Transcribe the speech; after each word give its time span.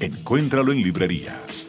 Encuéntralo 0.00 0.72
en 0.72 0.82
librerías. 0.82 1.66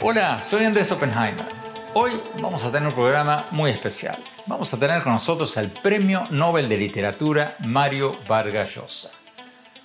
Hola, 0.00 0.40
soy 0.40 0.64
Andrés 0.64 0.90
Oppenheimer. 0.90 1.44
Hoy 1.94 2.20
vamos 2.42 2.64
a 2.64 2.72
tener 2.72 2.88
un 2.88 2.94
programa 2.94 3.46
muy 3.52 3.70
especial. 3.70 4.18
Vamos 4.46 4.74
a 4.74 4.76
tener 4.76 5.04
con 5.04 5.12
nosotros 5.12 5.56
al 5.58 5.70
Premio 5.70 6.24
Nobel 6.30 6.68
de 6.68 6.76
Literatura 6.76 7.54
Mario 7.60 8.16
Vargas 8.26 8.74
Llosa, 8.74 9.10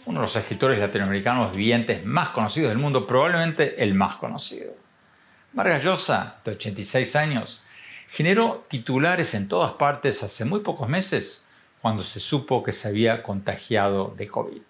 uno 0.08 0.22
de 0.22 0.24
los 0.24 0.36
escritores 0.36 0.80
latinoamericanos 0.80 1.56
vivientes 1.56 2.04
más 2.04 2.30
conocidos 2.30 2.70
del 2.70 2.80
mundo, 2.80 3.06
probablemente 3.06 3.84
el 3.84 3.94
más 3.94 4.16
conocido. 4.16 4.85
Vargas 5.56 5.86
Llosa, 5.86 6.36
de 6.44 6.52
86 6.52 7.16
años, 7.16 7.64
generó 8.10 8.66
titulares 8.68 9.34
en 9.36 9.48
todas 9.48 9.72
partes 9.72 10.22
hace 10.22 10.44
muy 10.44 10.60
pocos 10.60 10.90
meses 10.90 11.46
cuando 11.82 12.04
se 12.04 12.20
supo 12.20 12.62
que 12.62 12.74
se 12.74 12.90
había 12.90 13.24
contagiado 13.24 14.14
de 14.18 14.28
COVID. 14.28 14.62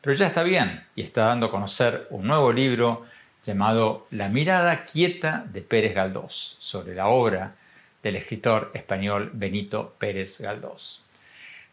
Pero 0.00 0.16
ya 0.16 0.28
está 0.28 0.44
bien 0.44 0.84
y 0.94 1.02
está 1.02 1.24
dando 1.24 1.46
a 1.46 1.50
conocer 1.50 2.06
un 2.10 2.28
nuevo 2.28 2.52
libro 2.52 3.04
llamado 3.44 4.06
La 4.12 4.28
mirada 4.28 4.84
quieta 4.84 5.44
de 5.52 5.60
Pérez 5.60 5.92
Galdós, 5.92 6.56
sobre 6.60 6.94
la 6.94 7.08
obra 7.08 7.56
del 8.00 8.14
escritor 8.14 8.70
español 8.74 9.28
Benito 9.34 9.96
Pérez 9.98 10.40
Galdós. 10.40 11.02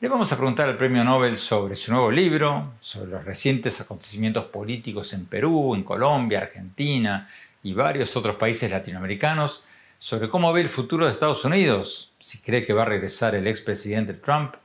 Le 0.02 0.08
vamos 0.08 0.32
a 0.32 0.38
preguntar 0.38 0.68
al 0.68 0.78
Premio 0.78 1.04
Nobel 1.04 1.38
sobre 1.38 1.76
su 1.76 1.92
nuevo 1.92 2.10
libro, 2.10 2.72
sobre 2.80 3.12
los 3.12 3.26
recientes 3.26 3.80
acontecimientos 3.80 4.46
políticos 4.46 5.14
en 5.14 5.26
Perú, 5.26 5.76
en 5.76 5.84
Colombia, 5.84 6.40
Argentina 6.40 7.28
y 7.64 7.74
varios 7.74 8.16
otros 8.16 8.36
países 8.38 8.72
latinoamericanos, 8.72 9.64
sobre 10.00 10.30
cómo 10.30 10.54
ve 10.54 10.62
el 10.62 10.70
futuro 10.70 11.06
de 11.06 11.12
Estados 11.12 11.44
Unidos, 11.44 12.12
si 12.20 12.40
cree 12.40 12.66
que 12.66 12.74
va 12.74 12.84
a 12.84 12.86
regresar 12.86 13.36
el 13.36 13.48
expresidente 13.48 14.14
Trump, 14.14 14.56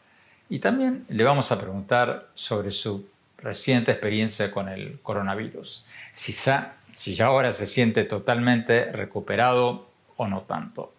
y 0.48 0.60
también 0.60 1.04
le 1.08 1.24
vamos 1.24 1.50
a 1.50 1.60
preguntar 1.60 2.28
sobre 2.34 2.70
su 2.70 3.08
reciente 3.38 3.90
experiencia 3.90 4.50
con 4.50 4.68
el 4.68 5.00
coronavirus, 5.02 5.84
si 6.12 6.32
ya, 6.32 6.76
si 6.94 7.14
ya 7.14 7.26
ahora 7.26 7.52
se 7.52 7.66
siente 7.66 8.04
totalmente 8.04 8.92
recuperado 8.92 9.88
o 10.16 10.28
no 10.28 10.42
tanto. 10.42 10.92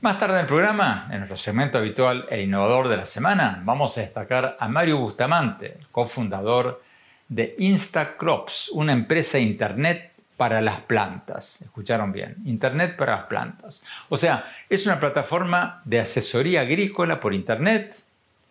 Más 0.00 0.18
tarde 0.18 0.34
en 0.34 0.40
el 0.42 0.46
programa, 0.46 1.08
en 1.10 1.18
nuestro 1.18 1.36
segmento 1.36 1.78
habitual 1.78 2.26
El 2.30 2.42
Innovador 2.42 2.88
de 2.88 2.96
la 2.96 3.04
Semana, 3.04 3.60
vamos 3.64 3.98
a 3.98 4.00
destacar 4.00 4.56
a 4.58 4.68
Mario 4.68 4.98
Bustamante, 4.98 5.76
cofundador 5.90 6.80
de 7.28 7.56
Instacrops, 7.58 8.70
una 8.70 8.92
empresa 8.92 9.38
de 9.38 9.44
Internet 9.44 10.12
para 10.38 10.60
las 10.60 10.80
plantas. 10.82 11.62
Escucharon 11.62 12.12
bien, 12.12 12.36
Internet 12.46 12.96
para 12.96 13.16
las 13.16 13.24
plantas. 13.26 13.82
O 14.08 14.16
sea, 14.16 14.44
es 14.70 14.86
una 14.86 15.00
plataforma 15.00 15.82
de 15.84 15.98
asesoría 15.98 16.60
agrícola 16.60 17.18
por 17.18 17.34
Internet. 17.34 17.96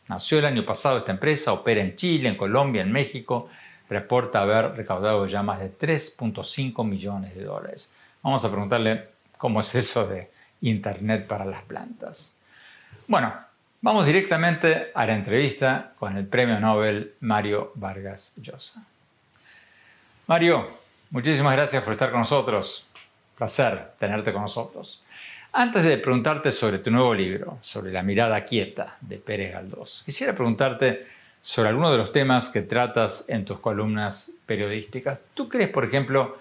Nació 0.10 0.40
el 0.40 0.46
año 0.46 0.66
pasado 0.66 0.98
esta 0.98 1.14
empresa, 1.14 1.54
opera 1.54 1.82
en 1.82 1.96
Chile, 1.96 2.28
en 2.28 2.36
Colombia, 2.36 2.82
en 2.82 2.92
México. 2.92 3.48
Reporta 3.90 4.42
haber 4.42 4.76
recaudado 4.76 5.26
ya 5.28 5.42
más 5.44 5.62
de 5.62 5.72
3.5 5.72 6.86
millones 6.86 7.34
de 7.34 7.44
dólares. 7.46 7.90
Vamos 8.22 8.44
a 8.44 8.52
preguntarle 8.52 9.08
cómo 9.38 9.62
es 9.62 9.74
eso 9.74 10.06
de 10.06 10.30
Internet 10.62 11.26
para 11.26 11.46
las 11.46 11.62
plantas. 11.62 12.42
Bueno, 13.08 13.34
vamos 13.80 14.06
directamente 14.06 14.92
a 14.94 15.06
la 15.06 15.16
entrevista 15.16 15.94
con 15.98 16.18
el 16.18 16.28
premio 16.28 16.60
Nobel 16.60 17.14
Mario 17.22 17.72
Vargas 17.76 18.34
Llosa. 18.36 18.84
Mario, 20.26 20.68
muchísimas 21.10 21.56
gracias 21.56 21.84
por 21.84 21.94
estar 21.94 22.12
con 22.12 22.22
nosotros. 22.22 22.88
Placer 23.38 23.92
tenerte 24.00 24.34
con 24.34 24.42
nosotros. 24.42 25.04
Antes 25.54 25.84
de 25.84 25.98
preguntarte 25.98 26.52
sobre 26.52 26.80
tu 26.80 26.92
nuevo 26.92 27.14
libro, 27.14 27.58
sobre 27.62 27.92
la 27.92 28.04
mirada 28.04 28.44
quieta 28.46 28.98
de 29.02 29.18
Pérez 29.18 29.54
Galdós, 29.54 30.04
quisiera 30.06 30.34
preguntarte 30.34 31.06
sobre 31.42 31.70
algunos 31.70 31.92
de 31.92 31.98
los 31.98 32.12
temas 32.12 32.50
que 32.50 32.62
tratas 32.62 33.26
en 33.28 33.46
tus 33.46 33.60
columnas 33.60 34.34
periodísticas. 34.46 35.20
¿Tú 35.34 35.48
crees, 35.48 35.70
por 35.70 35.86
ejemplo, 35.86 36.38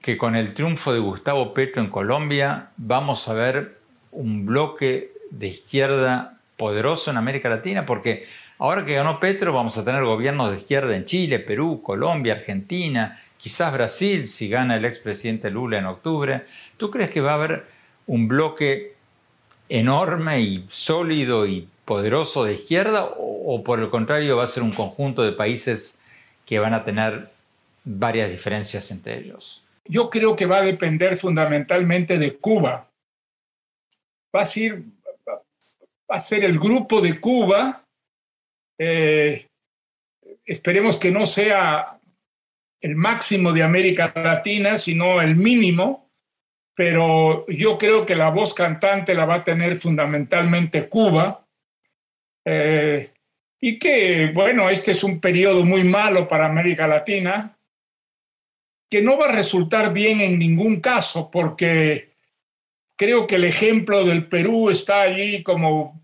que 0.00 0.16
con 0.16 0.36
el 0.36 0.54
triunfo 0.54 0.92
de 0.92 1.00
Gustavo 1.00 1.52
Petro 1.52 1.82
en 1.82 1.90
Colombia 1.90 2.70
vamos 2.76 3.28
a 3.28 3.34
ver 3.34 3.78
un 4.12 4.46
bloque 4.46 5.12
de 5.30 5.48
izquierda 5.48 6.38
poderoso 6.56 7.10
en 7.10 7.16
América 7.16 7.48
Latina? 7.48 7.84
Porque 7.84 8.26
ahora 8.62 8.84
que 8.84 8.94
ganó 8.94 9.18
Petro 9.18 9.52
vamos 9.52 9.76
a 9.76 9.84
tener 9.84 10.04
gobiernos 10.04 10.52
de 10.52 10.58
izquierda 10.58 10.94
en 10.94 11.04
Chile, 11.04 11.40
Perú, 11.40 11.82
Colombia, 11.82 12.34
Argentina, 12.34 13.20
quizás 13.36 13.72
Brasil 13.72 14.28
si 14.28 14.48
gana 14.48 14.76
el 14.76 14.84
expresidente 14.84 15.50
Lula 15.50 15.78
en 15.78 15.86
octubre. 15.86 16.44
¿Tú 16.76 16.88
crees 16.88 17.10
que 17.10 17.20
va 17.20 17.32
a 17.32 17.34
haber 17.34 17.66
un 18.06 18.28
bloque 18.28 18.94
enorme 19.68 20.40
y 20.40 20.64
sólido 20.70 21.44
y 21.44 21.68
poderoso 21.84 22.44
de 22.44 22.54
izquierda 22.54 23.04
o, 23.18 23.64
por 23.64 23.80
el 23.80 23.90
contrario 23.90 24.36
va 24.36 24.44
a 24.44 24.46
ser 24.46 24.62
un 24.62 24.70
conjunto 24.70 25.22
de 25.24 25.32
países 25.32 26.00
que 26.46 26.60
van 26.60 26.72
a 26.72 26.84
tener 26.84 27.32
varias 27.82 28.30
diferencias 28.30 28.92
entre 28.92 29.18
ellos? 29.18 29.64
Yo 29.86 30.08
creo 30.08 30.36
que 30.36 30.46
va 30.46 30.58
a 30.58 30.62
depender 30.62 31.16
fundamentalmente 31.16 32.16
de 32.16 32.36
Cuba. 32.36 32.86
Va 34.32 34.42
a 34.42 34.46
ser 36.20 36.44
el 36.44 36.60
grupo 36.60 37.00
de 37.00 37.18
Cuba. 37.18 37.81
Eh, 38.84 39.46
esperemos 40.44 40.98
que 40.98 41.12
no 41.12 41.24
sea 41.24 42.00
el 42.80 42.96
máximo 42.96 43.52
de 43.52 43.62
América 43.62 44.12
Latina, 44.16 44.76
sino 44.76 45.22
el 45.22 45.36
mínimo, 45.36 46.10
pero 46.74 47.46
yo 47.46 47.78
creo 47.78 48.04
que 48.04 48.16
la 48.16 48.30
voz 48.30 48.54
cantante 48.54 49.14
la 49.14 49.24
va 49.24 49.36
a 49.36 49.44
tener 49.44 49.76
fundamentalmente 49.76 50.88
Cuba. 50.88 51.46
Eh, 52.44 53.12
y 53.60 53.78
que, 53.78 54.32
bueno, 54.34 54.68
este 54.68 54.90
es 54.90 55.04
un 55.04 55.20
periodo 55.20 55.64
muy 55.64 55.84
malo 55.84 56.26
para 56.26 56.46
América 56.46 56.88
Latina, 56.88 57.56
que 58.90 59.00
no 59.00 59.16
va 59.16 59.26
a 59.26 59.36
resultar 59.36 59.92
bien 59.92 60.20
en 60.20 60.40
ningún 60.40 60.80
caso, 60.80 61.30
porque 61.30 62.14
creo 62.96 63.28
que 63.28 63.36
el 63.36 63.44
ejemplo 63.44 64.04
del 64.04 64.26
Perú 64.26 64.70
está 64.70 65.02
allí 65.02 65.44
como 65.44 66.02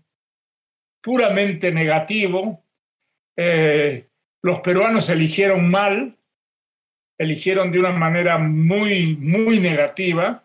puramente 1.01 1.71
negativo. 1.71 2.63
Eh, 3.41 4.05
los 4.41 4.59
peruanos 4.59 5.09
eligieron 5.09 5.71
mal, 5.71 6.17
eligieron 7.17 7.71
de 7.71 7.79
una 7.79 7.93
manera 7.93 8.37
muy, 8.37 9.15
muy 9.15 9.61
negativa, 9.61 10.43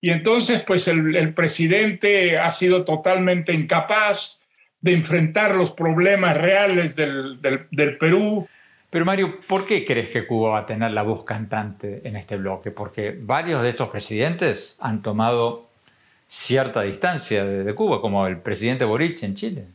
Y 0.00 0.10
entonces, 0.10 0.60
pues 0.60 0.86
el, 0.88 1.32
presidente 1.32 2.36
ha 2.38 2.50
sido 2.50 2.84
totalmente 2.84 3.54
incapaz 3.54 4.42
de 4.80 4.92
enfrentar 4.92 5.56
los 5.56 5.70
problemas 5.70 6.36
reales 6.36 6.94
del, 6.94 7.38
Perú. 7.98 8.46
Pero 8.90 9.04
Mario, 9.04 9.40
¿por 9.46 9.64
qué 9.64 9.84
crees 9.84 10.10
que 10.10 10.26
Cuba 10.26 10.50
va 10.50 10.58
a 10.58 10.66
tener 10.66 10.90
la 10.90 11.02
voz 11.02 11.24
cantante 11.24 12.02
en 12.06 12.16
este 12.16 12.36
bloque? 12.36 12.70
Porque 12.70 13.16
varios 13.18 13.62
de 13.62 13.70
estos 13.70 13.88
presidentes 13.88 14.76
han 14.80 15.00
tomado 15.02 15.70
cierta 16.28 16.82
distancia 16.82 17.44
de, 17.44 17.74
Cuba, 17.74 18.02
como 18.02 18.26
el 18.26 18.38
presidente 18.38 18.84
Boric 18.84 19.22
en 19.22 19.34
Chile. 19.34 19.66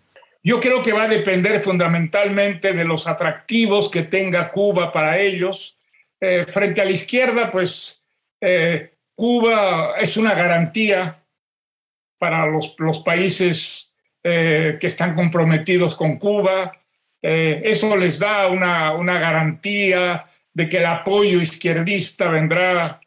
Yo 0.42 0.60
creo 0.60 0.82
que 0.82 0.94
va 0.94 1.04
a 1.04 1.10
depender 1.10 1.60
fundamentalmente 1.60 2.74
de 2.74 2.86
los 2.86 3.08
atractivos 3.08 3.90
que 3.90 4.04
tenga 4.04 4.52
Cuba 4.52 4.92
para 4.92 5.20
ellos. 5.20 5.78
Eh, 6.20 6.46
frente 6.48 6.82
a 6.82 6.86
la 6.86 6.92
izquierda, 6.92 7.50
pues 7.50 8.04
eh, 8.40 8.94
Cuba 9.16 9.96
es 9.98 10.16
una 10.16 10.34
garantía 10.34 11.24
para 12.18 12.46
los, 12.46 12.76
países 13.04 13.94
eh, 14.24 14.78
que 14.80 14.88
están 14.88 15.16
comprometidos 15.16 15.96
con 15.96 16.18
Cuba. 16.18 16.74
eso 17.22 17.98
les 17.98 18.18
da 18.20 18.48
una, 18.48 18.94
una 18.94 19.20
garantía 19.20 20.26
de 20.54 20.70
que 20.70 20.78
el 20.78 20.86
apoyo 20.86 21.42
izquierdista 21.42 22.30
vendrá. 22.30 23.02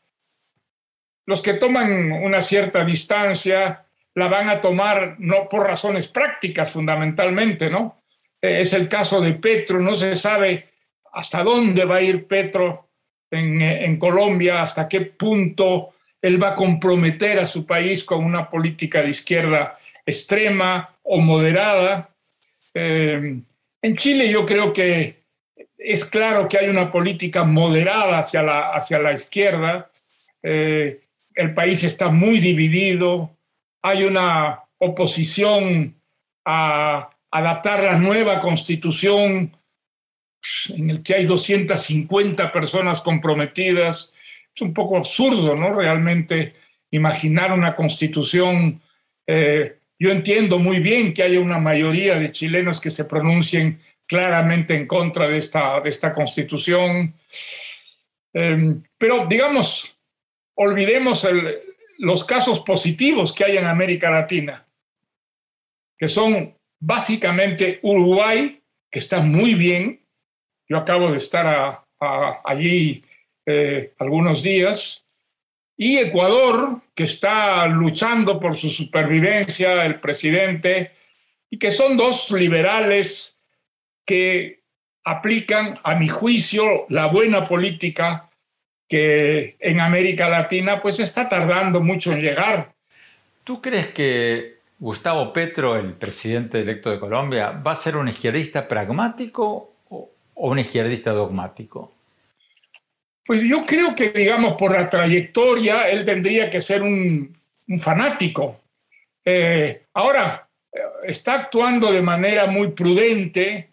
Los 1.26 1.40
que 1.40 1.54
toman 1.54 2.12
una 2.12 2.42
cierta 2.42 2.84
distancia 2.84 3.86
la 4.14 4.28
van 4.28 4.48
a 4.48 4.60
tomar 4.60 5.16
no 5.18 5.48
por 5.48 5.66
razones 5.66 6.08
prácticas 6.08 6.70
fundamentalmente, 6.70 7.70
¿no? 7.70 8.02
es 8.40 8.72
el 8.72 8.88
caso 8.88 9.20
de 9.20 9.34
Petro, 9.34 9.78
no 9.78 9.94
se 9.94 10.16
sabe 10.16 10.68
hasta 11.12 11.44
dónde 11.44 11.84
va 11.84 11.96
a 11.96 12.02
ir 12.02 12.26
Petro 12.26 12.88
en, 13.30 13.62
en 13.62 13.98
Colombia, 13.98 14.62
hasta 14.62 14.88
qué 14.88 15.02
punto 15.02 15.94
él 16.20 16.42
va 16.42 16.50
a 16.50 16.54
comprometer 16.54 17.38
a 17.38 17.46
su 17.46 17.66
país 17.66 18.04
con 18.04 18.24
una 18.24 18.48
política 18.48 19.02
de 19.02 19.10
izquierda 19.10 19.76
extrema 20.06 20.96
o 21.02 21.18
moderada. 21.18 22.10
Eh, 22.74 23.40
en 23.82 23.96
Chile 23.96 24.30
yo 24.30 24.46
creo 24.46 24.72
que 24.72 25.22
es 25.76 26.04
claro 26.04 26.46
que 26.46 26.58
hay 26.58 26.68
una 26.68 26.92
política 26.92 27.42
moderada 27.42 28.18
hacia 28.18 28.42
la, 28.42 28.72
hacia 28.72 29.00
la 29.00 29.12
izquierda. 29.12 29.90
Eh, 30.42 31.00
el 31.34 31.54
país 31.54 31.82
está 31.82 32.08
muy 32.08 32.38
dividido. 32.38 33.36
Hay 33.82 34.04
una 34.04 34.62
oposición 34.78 35.94
a 36.44 37.10
adaptar 37.30 37.82
la 37.82 37.96
nueva 37.96 38.40
constitución 38.40 39.56
en 40.70 40.90
el 40.90 41.02
que 41.02 41.14
hay 41.14 41.24
250 41.24 42.52
personas 42.52 43.00
comprometidas 43.00 44.12
es 44.54 44.62
un 44.62 44.74
poco 44.74 44.96
absurdo, 44.96 45.56
¿no? 45.56 45.74
Realmente 45.74 46.54
imaginar 46.90 47.52
una 47.52 47.74
constitución. 47.74 48.80
Eh, 49.26 49.78
yo 49.98 50.10
entiendo 50.10 50.58
muy 50.58 50.80
bien 50.80 51.14
que 51.14 51.22
haya 51.22 51.40
una 51.40 51.58
mayoría 51.58 52.18
de 52.18 52.32
chilenos 52.32 52.80
que 52.80 52.90
se 52.90 53.06
pronuncien 53.06 53.80
claramente 54.06 54.74
en 54.74 54.86
contra 54.86 55.26
de 55.26 55.38
esta, 55.38 55.80
de 55.80 55.88
esta 55.88 56.12
constitución. 56.12 57.14
Em, 58.34 58.82
pero, 58.98 59.26
digamos, 59.26 59.96
olvidemos 60.54 61.26
los 62.02 62.24
casos 62.24 62.58
positivos 62.60 63.32
que 63.32 63.44
hay 63.44 63.56
en 63.56 63.64
América 63.64 64.10
Latina, 64.10 64.66
que 65.96 66.08
son 66.08 66.52
básicamente 66.80 67.78
Uruguay, 67.82 68.60
que 68.90 68.98
está 68.98 69.20
muy 69.20 69.54
bien. 69.54 70.04
Yo 70.68 70.78
acabo 70.78 71.12
de 71.12 71.18
estar 71.18 71.84
allí 72.44 73.04
eh, 73.46 73.92
algunos 74.00 74.42
días, 74.42 75.04
y 75.76 75.98
Ecuador, 75.98 76.80
que 76.92 77.04
está 77.04 77.66
luchando 77.68 78.40
por 78.40 78.56
su 78.56 78.70
supervivencia, 78.70 79.86
el 79.86 80.00
presidente, 80.00 80.90
y 81.50 81.56
que 81.56 81.70
son 81.70 81.96
dos 81.96 82.32
liberales 82.32 83.38
que 84.04 84.64
aplican, 85.04 85.78
a 85.84 85.94
mi 85.94 86.08
juicio, 86.08 86.84
la 86.88 87.06
buena 87.06 87.46
política 87.46 88.28
que 88.92 89.56
en 89.58 89.80
América 89.80 90.28
Latina 90.28 90.82
pues 90.82 91.00
está 91.00 91.26
tardando 91.26 91.80
mucho 91.80 92.12
en 92.12 92.20
llegar. 92.20 92.74
¿Tú 93.42 93.58
crees 93.58 93.88
que 93.88 94.56
Gustavo 94.78 95.32
Petro, 95.32 95.76
el 95.76 95.94
presidente 95.94 96.60
electo 96.60 96.90
de 96.90 97.00
Colombia, 97.00 97.52
va 97.52 97.72
a 97.72 97.74
ser 97.74 97.96
un 97.96 98.08
izquierdista 98.08 98.68
pragmático 98.68 99.72
o 99.88 100.10
un 100.34 100.58
izquierdista 100.58 101.12
dogmático? 101.12 101.90
Pues 103.24 103.42
yo 103.48 103.64
creo 103.64 103.94
que, 103.94 104.10
digamos, 104.10 104.56
por 104.58 104.72
la 104.72 104.90
trayectoria, 104.90 105.88
él 105.88 106.04
tendría 106.04 106.50
que 106.50 106.60
ser 106.60 106.82
un, 106.82 107.32
fanático. 107.78 108.60
Eh, 109.24 109.84
ahora, 109.94 110.46
eh, 110.70 110.80
está 111.04 111.32
actuando 111.32 111.90
de 111.90 112.02
manera 112.02 112.46
muy 112.46 112.72
prudente. 112.72 113.70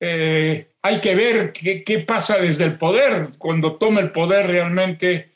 Eh, 0.00 0.69
hay 0.82 1.00
que 1.00 1.14
ver 1.14 1.52
qué, 1.52 2.04
pasa 2.06 2.38
desde 2.38 2.64
el 2.64 2.78
poder, 2.78 3.30
cuando 3.38 3.76
tome 3.76 4.00
el 4.00 4.12
poder 4.12 4.46
realmente, 4.46 5.30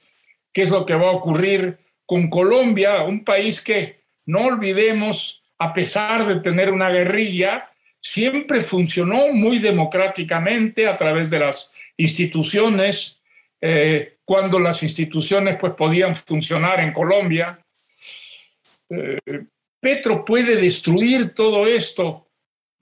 qué 0.53 0.63
es 0.63 0.71
lo 0.71 0.87
que 0.87 0.95
va 0.95 1.09
a 1.09 1.13
ocurrir 1.13 1.79
con 2.07 2.31
Colombia, 2.31 3.03
un 3.03 3.25
país 3.25 3.61
que, 3.61 4.05
no 4.27 4.47
olvidemos, 4.47 5.43
a 5.59 5.75
pesar 5.75 6.27
de 6.27 6.41
tener 6.41 6.71
una 6.71 6.89
guerrilla, 6.89 7.71
siempre 8.01 8.61
funcionó 8.61 9.29
muy 9.33 9.59
democráticamente 9.59 10.87
a 10.87 10.97
través 10.97 11.31
de 11.31 11.41
las 11.41 11.73
instituciones 11.97 13.21
eh, 13.61 14.17
cuando 14.25 14.59
las 14.59 14.83
instituciones 14.83 15.57
pues, 15.59 15.75
podían 15.75 16.15
funcionar 16.15 16.81
en 16.81 16.93
Colombia. 16.93 17.59
Eh, 18.89 19.19
Petro 19.81 20.25
puede 20.25 20.57
destruir 20.57 21.35
todo 21.35 21.67
esto. 21.67 22.24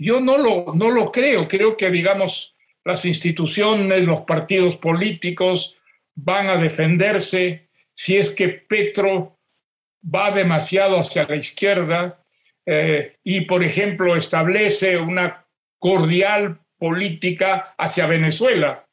Yo 0.03 0.21
no 0.21 0.39
lo, 0.39 0.73
no 0.75 0.91
lo 0.91 1.13
creo. 1.13 1.49
Creo 1.49 1.77
que, 1.77 1.91
digamos, 1.91 2.55
las 2.85 3.05
instituciones, 3.05 4.05
los 4.05 4.23
partidos 4.23 4.77
políticos 4.77 5.77
van 6.15 6.49
a 6.49 6.57
defenderse 6.57 7.69
si 7.95 8.17
es 8.17 8.31
que 8.31 8.49
Petro 8.49 9.39
va 10.03 10.31
demasiado 10.31 10.99
hacia 10.99 11.25
la 11.25 11.37
izquierda 11.37 12.25
eh, 12.67 13.17
y, 13.23 13.43
por 13.43 13.63
ejemplo, 13.63 14.17
establece 14.17 14.99
una 14.99 15.47
cordial 15.79 16.61
política 16.79 17.75
hacia 17.79 18.07
Venezuela 18.07 18.85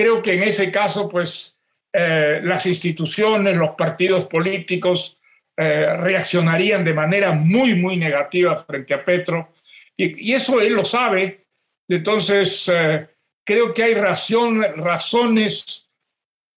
creo 0.00 0.22
que 0.22 0.32
en 0.32 0.44
ese 0.44 0.70
caso, 0.70 1.10
pues, 1.10 1.60
eh, 1.92 2.40
las 2.42 2.64
instituciones, 2.64 3.54
los 3.54 3.72
partidos 3.72 4.26
políticos 4.28 5.18
eh, 5.56 5.94
reaccionarían 5.98 6.82
de 6.82 6.94
manera 6.94 7.32
muy, 7.32 7.74
muy 7.74 7.98
negativa 7.98 8.56
frente 8.56 8.94
a 8.94 9.04
Petro. 9.04 9.52
Y, 10.00 10.32
eso 10.32 10.60
él 10.60 10.72
lo 10.74 10.84
sabe. 10.84 11.44
Entonces, 11.88 12.70
eh, 12.72 13.08
creo 13.44 13.72
que 13.72 13.82
hay 13.82 13.94
razones 13.94 15.88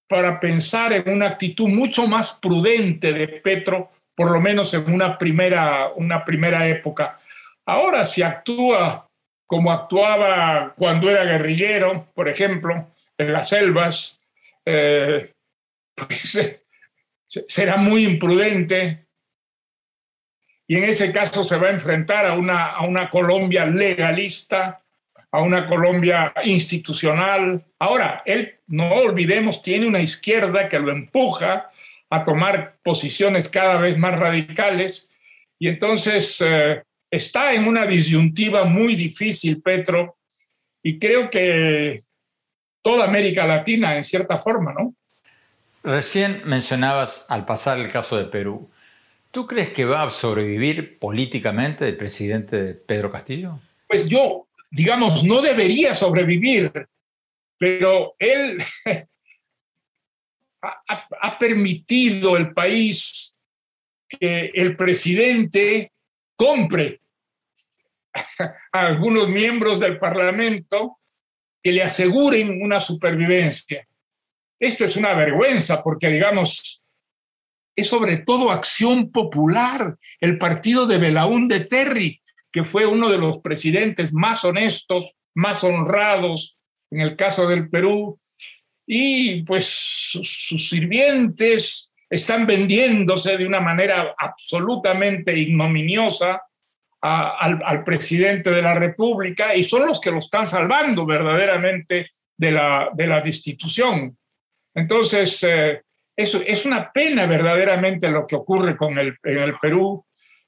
para 0.08 0.40
pensar 0.40 0.94
en 0.94 1.10
una 1.10 1.28
actitud 1.28 1.68
mucho 1.68 2.08
más 2.08 2.34
prudente 2.34 3.14
de 3.14 3.28
Petro, 3.28 3.92
por 4.16 4.32
lo 4.32 4.40
menos 4.40 4.74
en 4.74 4.92
una 4.92 5.18
primera, 5.18 5.92
una 5.96 6.24
primera 6.24 6.68
época. 6.68 7.20
Ahora, 7.66 8.06
si 8.06 8.22
actúa 8.22 9.10
como 9.48 9.72
actuaba 9.72 10.74
cuando 10.78 11.10
era 11.10 11.24
guerrillero, 11.24 12.08
por 12.14 12.30
ejemplo, 12.30 12.92
en 13.18 13.34
las 13.34 13.50
selvas, 13.50 14.20
eh, 14.66 15.32
pues, 15.96 16.62
será 17.26 17.78
muy 17.78 18.06
imprudente 18.06 19.03
y 20.68 20.78
en 20.78 20.86
ese 20.86 21.12
caso 21.12 21.44
se 21.44 21.58
va 21.58 21.68
a 21.68 21.72
enfrentar 21.72 22.26
a 22.26 22.34
una, 22.34 22.68
a 22.68 22.86
una 22.86 23.10
Colombia 23.10 23.66
legalista, 23.66 24.82
a 25.32 25.42
una 25.42 25.66
Colombia 25.66 26.34
institucional. 26.44 27.64
Ahora, 27.80 28.22
él, 28.26 28.60
no 28.68 28.92
olvidemos, 28.94 29.62
tiene 29.62 29.88
una 29.88 30.00
izquierda 30.00 30.70
que 30.70 30.80
lo 30.80 30.92
empuja 30.92 31.70
a 32.10 32.24
tomar 32.24 32.78
posiciones 32.84 33.50
cada 33.50 33.78
vez 33.78 33.98
más 33.98 34.18
radicales 34.18 35.12
y 35.60 35.68
entonces 35.68 36.42
eh, 36.46 36.84
está 37.10 37.54
en 37.54 37.68
una 37.68 37.86
disyuntiva 37.86 38.66
muy 38.66 38.96
difícil, 38.96 39.62
Petro, 39.62 40.18
y 40.84 41.00
creo 41.00 41.30
que 41.30 42.02
toda 42.82 43.06
América 43.06 43.46
Latina 43.46 43.96
en 43.96 44.04
cierta 44.04 44.38
forma, 44.38 44.74
¿no? 44.74 44.94
Recién 45.84 46.42
mencionabas 46.46 47.26
al 47.30 47.46
pasar 47.46 47.80
el 47.80 47.92
caso 47.92 48.18
de 48.18 48.26
Perú. 48.26 48.70
¿Tú 49.34 49.48
crees 49.48 49.70
que 49.72 49.84
va 49.84 50.04
a 50.04 50.12
sobrevivir 50.12 51.00
políticamente 51.00 51.90
el 51.90 51.98
presidente 51.98 52.76
Pedro 52.76 53.12
Castillo? 53.12 53.60
Pues 53.88 54.08
yo, 54.08 54.48
digamos, 54.70 55.24
no 55.24 55.42
debería 55.42 55.96
sobrevivir, 55.96 56.72
pero 57.58 58.14
él 58.20 58.62
ha, 60.62 61.08
ha 61.20 61.40
permitido 61.40 62.38
el 62.38 62.54
país 62.54 63.36
que 64.08 64.52
el 64.54 64.78
presidente 64.78 65.92
compre 66.36 67.02
a 68.38 68.86
algunos 68.86 69.30
miembros 69.30 69.80
del 69.80 69.98
Parlamento 69.98 71.00
que 71.64 71.72
le 71.72 71.82
aseguren 71.82 72.62
una 72.62 72.80
supervivencia. 72.80 73.88
Esto 74.60 74.86
es 74.86 74.96
una 74.96 75.16
vergüenza 75.16 75.82
porque, 75.82 76.10
digamos, 76.10 76.83
es 77.76 77.88
sobre 77.88 78.18
todo 78.18 78.52
Acción 78.52 79.12
Popular, 79.12 79.98
el 80.20 80.38
partido 80.38 80.86
de 80.86 80.98
Belaún 80.98 81.48
de 81.48 81.62
Terry, 81.62 82.22
que 82.52 82.64
fue 82.64 82.86
uno 82.86 83.10
de 83.10 83.18
los 83.18 83.40
presidentes 83.40 84.14
más 84.14 84.44
honestos, 84.46 85.16
más 85.34 85.64
honrados 85.64 86.56
en 86.92 87.02
el 87.02 87.16
caso 87.16 87.48
del 87.48 87.70
Perú, 87.70 88.20
y 88.86 89.44
pues 89.44 89.66
sus 89.66 90.70
sirvientes 90.70 91.92
están 92.10 92.46
vendiéndose 92.46 93.38
de 93.38 93.48
una 93.48 93.60
manera 93.60 94.14
absolutamente 94.18 95.36
ignominiosa 95.36 96.42
al, 97.02 97.84
presidente 97.84 98.52
de 98.52 98.62
la 98.62 98.76
República 98.76 99.56
y 99.56 99.64
son 99.64 99.88
los 99.88 100.00
que 100.00 100.12
lo 100.12 100.20
están 100.20 100.48
salvando 100.48 101.06
verdaderamente 101.06 102.12
de 102.38 102.52
la, 102.52 102.90
de 102.94 103.08
la 103.08 103.20
destitución. 103.22 104.18
Entonces, 104.74 105.44
eh, 105.44 105.82
es 106.16 106.66
una 106.66 106.92
pena 106.92 107.26
verdaderamente 107.26 108.10
lo 108.10 108.28
que 108.28 108.36
ocurre 108.36 108.78
con 108.78 108.98
el, 108.98 109.18
en 109.24 109.40
el 109.40 109.58
Perú. 109.60 110.06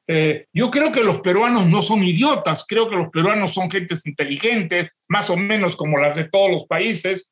Eh, 0.07 0.45
yo 0.53 0.69
creo 0.69 0.91
que 0.91 1.03
los 1.03 1.19
peruanos 1.21 1.65
no 1.67 1.81
son 1.81 2.03
idiotas, 2.03 2.65
creo 2.67 2.89
que 2.89 2.95
los 2.95 3.09
peruanos 3.09 3.53
son 3.53 3.71
gentes 3.71 4.05
inteligentes, 4.05 4.91
más 5.07 5.29
o 5.29 5.35
menos 5.35 5.75
como 5.75 5.97
las 5.97 6.15
de 6.15 6.29
todos 6.29 6.51
los 6.51 6.67
países, 6.67 7.31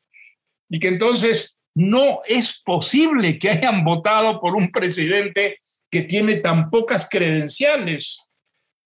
y 0.69 0.79
que 0.79 0.87
entonces 0.87 1.59
no 1.75 2.21
es 2.25 2.61
posible 2.65 3.37
que 3.37 3.51
hayan 3.51 3.83
votado 3.85 4.39
por 4.39 4.55
un 4.55 4.71
presidente 4.71 5.57
que 5.91 6.01
tiene 6.01 6.35
tan 6.37 6.71
pocas 6.71 7.07
credenciales. 7.09 8.27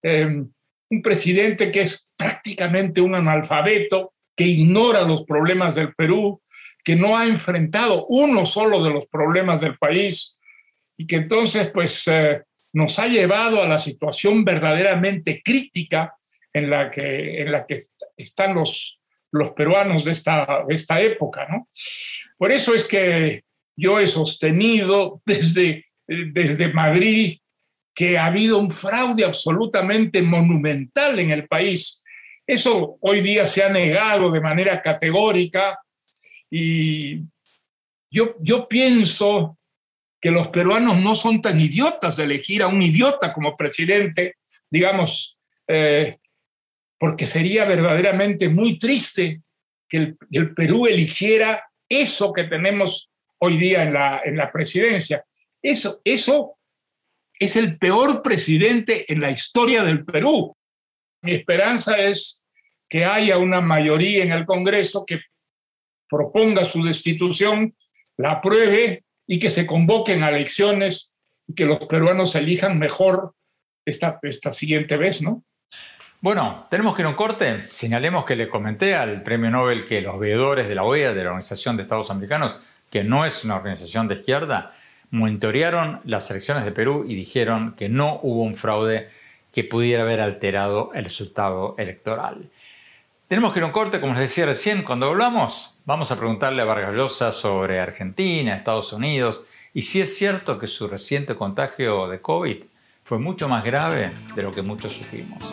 Em, 0.03 0.49
un 0.89 1.01
presidente 1.01 1.71
que 1.71 1.81
es 1.81 2.09
prácticamente 2.17 3.01
un 3.01 3.15
analfabeto, 3.15 4.13
que 4.35 4.45
ignora 4.45 5.01
los 5.01 5.23
problemas 5.23 5.75
del 5.75 5.93
Perú, 5.95 6.41
que 6.87 6.95
no 6.95 7.17
ha 7.17 7.27
enfrentado 7.27 8.05
uno 8.07 8.45
solo 8.45 8.81
de 8.81 8.89
los 8.89 9.07
problemas 9.07 9.59
del 9.59 9.77
país 9.77 10.37
y 10.95 11.05
que 11.05 11.17
entonces 11.17 11.69
pues 11.73 12.07
eh, 12.07 12.43
nos 12.71 12.97
ha 12.97 13.07
llevado 13.07 13.61
a 13.61 13.67
la 13.67 13.77
situación 13.77 14.45
verdaderamente 14.45 15.41
crítica 15.43 16.15
en 16.53 16.69
la 16.69 16.89
que, 16.89 17.41
en 17.41 17.51
la 17.51 17.65
que 17.65 17.81
están 18.15 18.55
los, 18.55 19.01
los 19.33 19.51
peruanos 19.51 20.05
de 20.05 20.11
esta, 20.11 20.63
de 20.65 20.73
esta 20.73 21.01
época. 21.01 21.45
¿no? 21.49 21.67
Por 22.37 22.53
eso 22.53 22.73
es 22.73 22.85
que 22.85 23.43
yo 23.75 23.99
he 23.99 24.07
sostenido 24.07 25.21
desde, 25.25 25.87
desde 26.07 26.71
Madrid 26.71 27.37
que 27.93 28.17
ha 28.17 28.27
habido 28.27 28.59
un 28.59 28.69
fraude 28.69 29.25
absolutamente 29.25 30.21
monumental 30.21 31.19
en 31.19 31.31
el 31.31 31.49
país. 31.49 32.01
Eso 32.47 32.97
hoy 33.01 33.19
día 33.19 33.45
se 33.45 33.61
ha 33.61 33.67
negado 33.67 34.31
de 34.31 34.39
manera 34.39 34.81
categórica 34.81 35.77
y 36.49 37.21
yo, 38.09 38.35
yo 38.39 38.67
pienso 38.67 39.57
que 40.19 40.31
los 40.31 40.47
peruanos 40.47 40.97
no 40.97 41.15
son 41.15 41.41
tan 41.41 41.59
idiotas 41.59 42.17
de 42.17 42.23
elegir 42.23 42.63
a 42.63 42.67
un 42.67 42.81
idiota 42.81 43.33
como 43.33 43.55
presidente, 43.55 44.35
digamos, 44.69 45.37
eh, 45.67 46.17
porque 46.99 47.25
sería 47.25 47.65
verdaderamente 47.65 48.49
muy 48.49 48.79
triste 48.79 49.41
que 49.87 50.15
el, 50.31 50.53
Perú 50.55 50.87
eligiera 50.87 51.63
eso 51.87 52.33
que 52.33 52.45
tenemos 52.45 53.09
hoy 53.39 53.57
día 53.57 53.83
en 53.83 53.93
la, 53.93 54.21
en 54.23 54.35
la 54.35 54.51
presidencia. 54.51 55.23
Eso, 55.61 56.01
eso 56.03 56.57
es 57.39 57.55
el 57.55 57.77
peor 57.77 58.23
presidente 58.23 59.11
en 59.11 59.21
la 59.21 59.31
historia 59.31 59.83
del 59.83 60.03
Perú. 60.03 60.55
Mi 61.21 61.33
esperanza 61.33 61.97
es 61.97 62.43
que 62.89 63.05
haya 63.05 63.37
una 63.37 63.61
mayoría 63.61 64.23
en 64.23 64.31
el 64.31 64.45
Congreso 64.45 65.05
que 65.05 65.21
proponga 66.09 66.63
su 66.63 66.83
destitución, 66.83 67.75
la 68.17 68.31
apruebe 68.31 69.03
y 69.25 69.39
que 69.39 69.49
se 69.49 69.65
convoquen 69.65 70.23
a 70.23 70.29
elecciones 70.29 71.13
y 71.47 71.53
que 71.53 71.65
los 71.65 71.85
peruanos 71.85 72.35
elijan 72.35 72.79
mejor 72.79 73.33
esta, 73.85 74.19
esta 74.23 74.51
siguiente 74.51 74.97
vez, 74.97 75.21
¿no? 75.21 75.43
Bueno, 76.19 76.65
tenemos 76.71 76.95
que 76.95 77.03
ir 77.03 77.05
a 77.05 77.09
un 77.09 77.15
corte. 77.15 77.65
Señalemos 77.69 78.25
que 78.25 78.35
le 78.35 78.49
comenté 78.49 78.95
al 78.95 79.21
premio 79.21 79.51
Nobel 79.51 79.85
que 79.85 80.01
los 80.01 80.19
veedores 80.19 80.67
de 80.67 80.75
la 80.75 80.83
OEA, 80.83 81.13
de 81.13 81.23
la 81.23 81.29
Organización 81.29 81.77
de 81.77 81.83
Estados 81.83 82.09
Americanos, 82.09 82.57
que 82.89 83.03
no 83.03 83.25
es 83.25 83.43
una 83.43 83.55
organización 83.55 84.07
de 84.07 84.15
izquierda, 84.15 84.73
monitorearon 85.11 86.01
las 86.05 86.29
elecciones 86.31 86.65
de 86.65 86.71
Perú 86.71 87.05
y 87.07 87.15
dijeron 87.15 87.75
que 87.77 87.87
no 87.87 88.19
hubo 88.23 88.41
un 88.41 88.55
fraude 88.55 89.09
que 89.53 89.63
pudiera 89.63 90.03
haber 90.03 90.19
alterado 90.19 90.91
el 90.93 91.03
resultado 91.03 91.75
electoral. 91.77 92.49
Tenemos 93.27 93.51
que 93.51 93.59
ir 93.59 93.63
a 93.63 93.65
un 93.65 93.73
corte, 93.73 93.99
como 93.99 94.13
les 94.13 94.21
decía 94.21 94.45
recién, 94.45 94.83
cuando 94.83 95.07
hablamos, 95.07 95.81
vamos 95.83 96.11
a 96.11 96.15
preguntarle 96.17 96.61
a 96.61 96.65
Vargallosa 96.65 97.33
sobre 97.33 97.81
Argentina, 97.81 98.55
Estados 98.55 98.93
Unidos, 98.93 99.41
y 99.73 99.81
si 99.81 99.99
es 99.99 100.17
cierto 100.17 100.57
que 100.57 100.67
su 100.67 100.87
reciente 100.87 101.35
contagio 101.35 102.07
de 102.07 102.21
COVID 102.21 102.63
fue 103.03 103.19
mucho 103.19 103.49
más 103.49 103.65
grave 103.65 104.11
de 104.33 104.43
lo 104.43 104.51
que 104.51 104.61
muchos 104.61 104.93
supimos. 104.93 105.43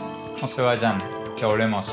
No 0.40 0.46
se 0.46 0.62
vayan, 0.62 1.02
ya 1.36 1.48
volvemos. 1.48 1.86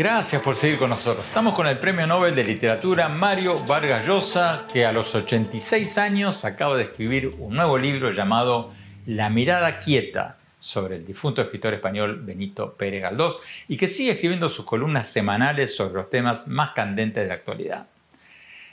Gracias 0.00 0.40
por 0.40 0.56
seguir 0.56 0.78
con 0.78 0.88
nosotros. 0.88 1.26
Estamos 1.26 1.52
con 1.52 1.66
el 1.66 1.78
Premio 1.78 2.06
Nobel 2.06 2.34
de 2.34 2.42
Literatura 2.42 3.10
Mario 3.10 3.62
Vargas 3.66 4.06
Llosa, 4.06 4.64
que 4.72 4.86
a 4.86 4.92
los 4.92 5.14
86 5.14 5.98
años 5.98 6.46
acaba 6.46 6.74
de 6.78 6.84
escribir 6.84 7.34
un 7.38 7.54
nuevo 7.54 7.76
libro 7.76 8.10
llamado 8.10 8.72
La 9.04 9.28
mirada 9.28 9.78
quieta 9.78 10.38
sobre 10.58 10.96
el 10.96 11.04
difunto 11.04 11.42
escritor 11.42 11.74
español 11.74 12.22
Benito 12.22 12.72
Pérez 12.78 13.02
Galdós 13.02 13.40
y 13.68 13.76
que 13.76 13.88
sigue 13.88 14.12
escribiendo 14.12 14.48
sus 14.48 14.64
columnas 14.64 15.06
semanales 15.06 15.76
sobre 15.76 15.92
los 15.92 16.08
temas 16.08 16.48
más 16.48 16.70
candentes 16.70 17.22
de 17.22 17.28
la 17.28 17.34
actualidad. 17.34 17.86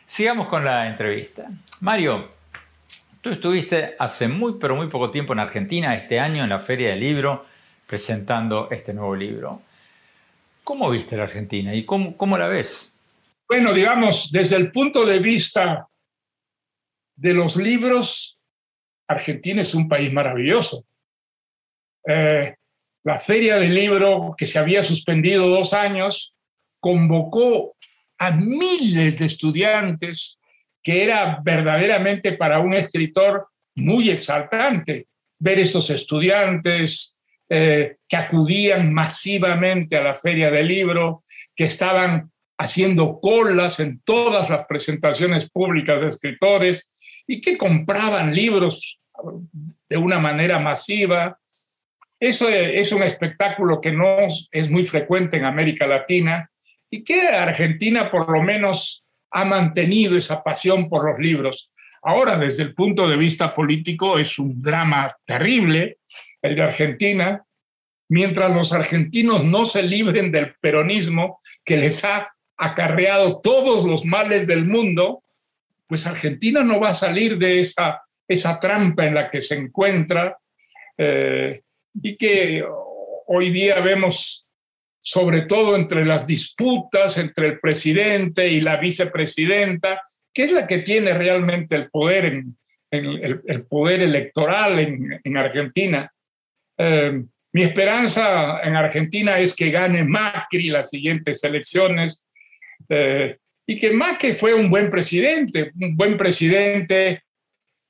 Sigamos 0.06 0.48
con 0.48 0.64
la 0.64 0.88
entrevista. 0.88 1.50
Mario, 1.82 2.30
tú 3.20 3.32
estuviste 3.32 3.98
hace 4.00 4.30
muy 4.30 4.54
pero 4.62 4.78
muy 4.78 4.88
poco 4.88 5.12
tiempo 5.12 5.34
en 5.34 5.40
Argentina, 5.40 5.94
este 5.94 6.22
año 6.22 6.46
en 6.46 6.50
la 6.52 6.60
Feria 6.60 6.92
del 6.92 7.02
Libro, 7.02 7.44
presentando 7.86 8.70
este 8.72 8.94
nuevo 8.94 9.14
libro. 9.14 9.67
¿Cómo 10.68 10.90
viste 10.90 11.16
la 11.16 11.24
Argentina 11.24 11.74
y 11.74 11.86
cómo, 11.86 12.18
cómo 12.18 12.38
la 12.38 12.50
ves? 12.50 12.94
Bueno, 13.48 13.74
digamos, 13.74 14.30
desde 14.34 14.58
el 14.58 14.70
punto 14.70 15.06
de 15.06 15.20
vista 15.20 15.88
de 17.16 17.34
los 17.34 17.56
libros, 17.56 18.38
Argentina 19.08 19.62
es 19.62 19.74
un 19.74 19.88
país 19.88 20.12
maravilloso. 20.12 20.84
Eh, 22.06 22.54
la 23.06 23.18
feria 23.18 23.56
del 23.56 23.74
libro, 23.74 24.36
que 24.38 24.46
se 24.46 24.60
había 24.60 24.84
suspendido 24.84 25.48
dos 25.48 25.74
años, 25.74 26.36
convocó 26.82 27.78
a 28.20 28.32
miles 28.32 29.20
de 29.20 29.26
estudiantes, 29.26 30.38
que 30.84 31.02
era 31.02 31.40
verdaderamente 31.46 32.34
para 32.34 32.60
un 32.60 32.74
escritor 32.74 33.48
muy 33.74 34.10
exaltante 34.10 35.08
ver 35.40 35.60
estos 35.60 35.90
estudiantes 35.92 37.17
eh, 37.50 37.98
que 38.08 38.18
acudían 38.18 38.94
masivamente 38.94 39.96
a 39.96 40.04
la 40.04 40.16
feria 40.16 40.52
del 40.52 40.68
libro, 40.68 41.24
que 41.56 41.66
estaban 41.66 42.32
haciendo 42.58 43.20
colas 43.22 43.80
en 43.80 44.02
todas 44.02 44.50
las 44.50 44.66
presentaciones 44.66 45.50
públicas 45.50 46.02
de 46.02 46.10
escritores 46.10 46.90
y 47.26 47.40
que 47.42 47.58
compraban 47.58 48.34
libros 48.34 49.00
de 49.90 49.98
una 49.98 50.20
manera 50.20 50.60
masiva. 50.60 51.40
Eso 52.20 52.50
es 52.50 52.92
un 52.92 53.04
espectáculo 53.04 53.80
que 53.80 53.92
no 53.92 54.18
es 54.52 54.70
muy 54.70 54.86
frecuente 54.86 55.38
en 55.38 55.46
América 55.46 55.86
Latina 55.86 56.50
y 56.90 57.04
que 57.04 57.28
Argentina 57.28 58.10
por 58.10 58.30
lo 58.32 58.42
menos 58.42 59.04
ha 59.32 59.46
mantenido 59.46 60.18
esa 60.18 60.44
pasión 60.44 60.90
por 60.90 61.10
los 61.10 61.20
libros. 61.20 61.72
Ahora, 62.02 62.38
desde 62.38 62.64
el 62.64 62.74
punto 62.74 63.08
de 63.08 63.18
vista 63.18 63.54
político, 63.54 64.18
es 64.18 64.40
un 64.40 64.62
drama 64.62 65.16
terrible 65.26 65.98
el 66.42 66.56
de 66.56 66.62
Argentina, 66.62 67.44
mientras 68.10 68.54
los 68.54 68.72
argentinos 68.74 69.44
no 69.44 69.66
se 69.66 69.84
libren 69.84 70.32
del 70.32 70.56
peronismo 70.62 71.42
que 71.66 71.78
les 71.78 72.04
ha 72.06 72.34
acarreado 72.58 73.42
todos 73.42 73.86
los 73.86 74.06
males 74.06 74.48
del 74.48 74.66
mundo, 74.66 75.24
pues 75.88 76.06
Argentina 76.08 76.64
no 76.64 76.80
va 76.80 76.90
a 76.90 76.94
salir 76.94 77.38
de 77.38 77.60
esa, 77.60 78.02
trampa 78.60 79.06
en 79.06 79.16
la 79.16 79.30
que 79.30 79.42
se 79.42 79.56
encuentra 79.56 80.38
eh, 80.98 81.62
y 82.02 82.18
que 82.18 82.64
hoy 83.28 83.50
día 83.50 83.80
vemos 83.80 84.48
sobre 85.02 85.44
todo 85.44 85.78
entre 85.78 86.04
las 86.04 86.28
disputas 86.28 87.18
entre 87.18 87.48
el 87.48 87.60
presidente 87.62 88.50
y 88.50 88.60
la 88.60 88.76
vicepresidenta, 88.76 90.02
que 90.38 90.44
es 90.44 90.52
la 90.52 90.68
que 90.68 90.78
tiene 90.78 91.16
realmente 91.16 91.76
el 91.76 91.90
poder, 91.90 92.26
en, 92.26 92.56
el, 92.92 93.66
poder 93.66 94.04
electoral 94.04 94.78
en, 95.24 95.36
Argentina. 95.36 96.14
Eh, 96.78 97.24
mi 97.54 97.64
esperanza 97.64 98.60
en 98.62 98.76
Argentina 98.76 99.40
es 99.40 99.56
que 99.56 99.72
gane 99.72 100.04
Macri 100.04 100.68
las 100.68 100.92
siguientes 100.92 101.44
elecciones 101.44 102.24
eh, 102.88 103.38
y 103.66 103.78
que 103.78 103.90
Macri 103.90 104.34
fue 104.34 104.54
un 104.54 104.70
buen 104.70 104.92
presidente, 104.92 105.72
un 105.82 105.98
buen 105.98 106.16
presidente 106.18 107.24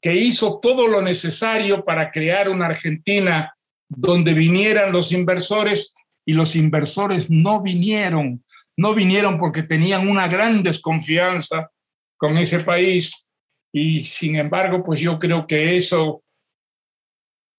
que 0.02 0.14
hizo 0.14 0.62
todo 0.62 0.88
lo 0.88 1.02
necesario 1.02 1.84
para 1.84 2.12
crear 2.12 2.48
una 2.48 2.68
Argentina 2.68 3.54
donde 3.90 4.34
vinieran 4.34 4.94
los 4.94 5.12
inversores 5.12 5.94
y 6.26 6.32
los 6.32 6.56
inversores 6.56 7.30
no 7.30 7.62
vinieron, 7.62 8.42
no 8.78 8.96
vinieron 8.96 9.38
porque 9.38 9.64
tenían 9.64 10.08
una 10.08 10.30
gran 10.30 10.64
desconfianza 10.64 11.72
con 12.18 12.38
ese 12.38 12.62
país 12.62 13.28
y 13.72 14.04
sin 14.04 14.36
embargo, 14.36 14.84
pues 14.84 15.00
yo 15.00 15.20
creo 15.20 15.46
que 15.46 15.78
eso 15.78 16.24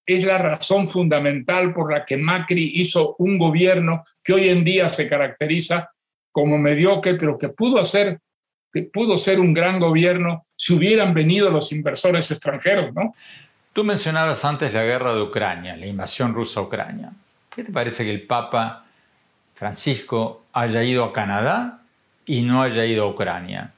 es 0.05 0.23
la 0.23 0.37
razón 0.37 0.87
fundamental 0.87 1.73
por 1.73 1.91
la 1.91 2.05
que 2.05 2.17
Macri 2.17 2.71
hizo 2.75 3.15
un 3.19 3.37
gobierno 3.37 4.03
que 4.23 4.33
hoy 4.33 4.49
en 4.49 4.63
día 4.63 4.89
se 4.89 5.07
caracteriza 5.07 5.91
como 6.31 6.57
mediocre, 6.57 7.15
pero 7.15 7.37
que 7.37 7.49
pudo 7.49 7.79
hacer 7.79 8.19
que 8.71 8.83
pudo 8.83 9.17
ser 9.17 9.39
un 9.39 9.53
gran 9.53 9.79
gobierno 9.79 10.45
si 10.55 10.73
hubieran 10.73 11.13
venido 11.13 11.49
los 11.49 11.71
inversores 11.71 12.29
extranjeros, 12.29 12.93
¿no? 12.93 13.15
Tú 13.73 13.83
mencionabas 13.83 14.45
antes 14.45 14.73
la 14.73 14.83
guerra 14.83 15.15
de 15.15 15.21
Ucrania, 15.21 15.75
la 15.75 15.87
invasión 15.87 16.33
rusa 16.33 16.59
a 16.59 16.63
Ucrania. 16.63 17.11
¿Qué 17.49 17.63
te 17.63 17.71
parece 17.71 18.03
que 18.03 18.11
el 18.11 18.23
Papa 18.23 18.85
Francisco 19.55 20.45
haya 20.53 20.83
ido 20.83 21.03
a 21.03 21.13
Canadá 21.13 21.81
y 22.25 22.41
no 22.41 22.61
haya 22.61 22.85
ido 22.85 23.05
a 23.05 23.07
Ucrania? 23.07 23.73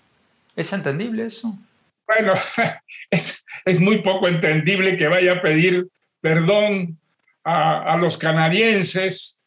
¿Es 0.62 0.72
entendible 0.74 1.26
eso? 1.26 1.58
Bueno, 2.06 2.36
es, 3.10 3.44
es 3.66 3.80
muy 3.80 4.04
poco 4.04 4.28
entendible 4.28 4.96
que 4.96 5.08
vaya 5.08 5.34
a 5.34 5.42
pedir 5.42 5.88
perdón 6.22 7.00
a, 7.44 7.98
los 7.98 8.16
canadienses 8.16 9.42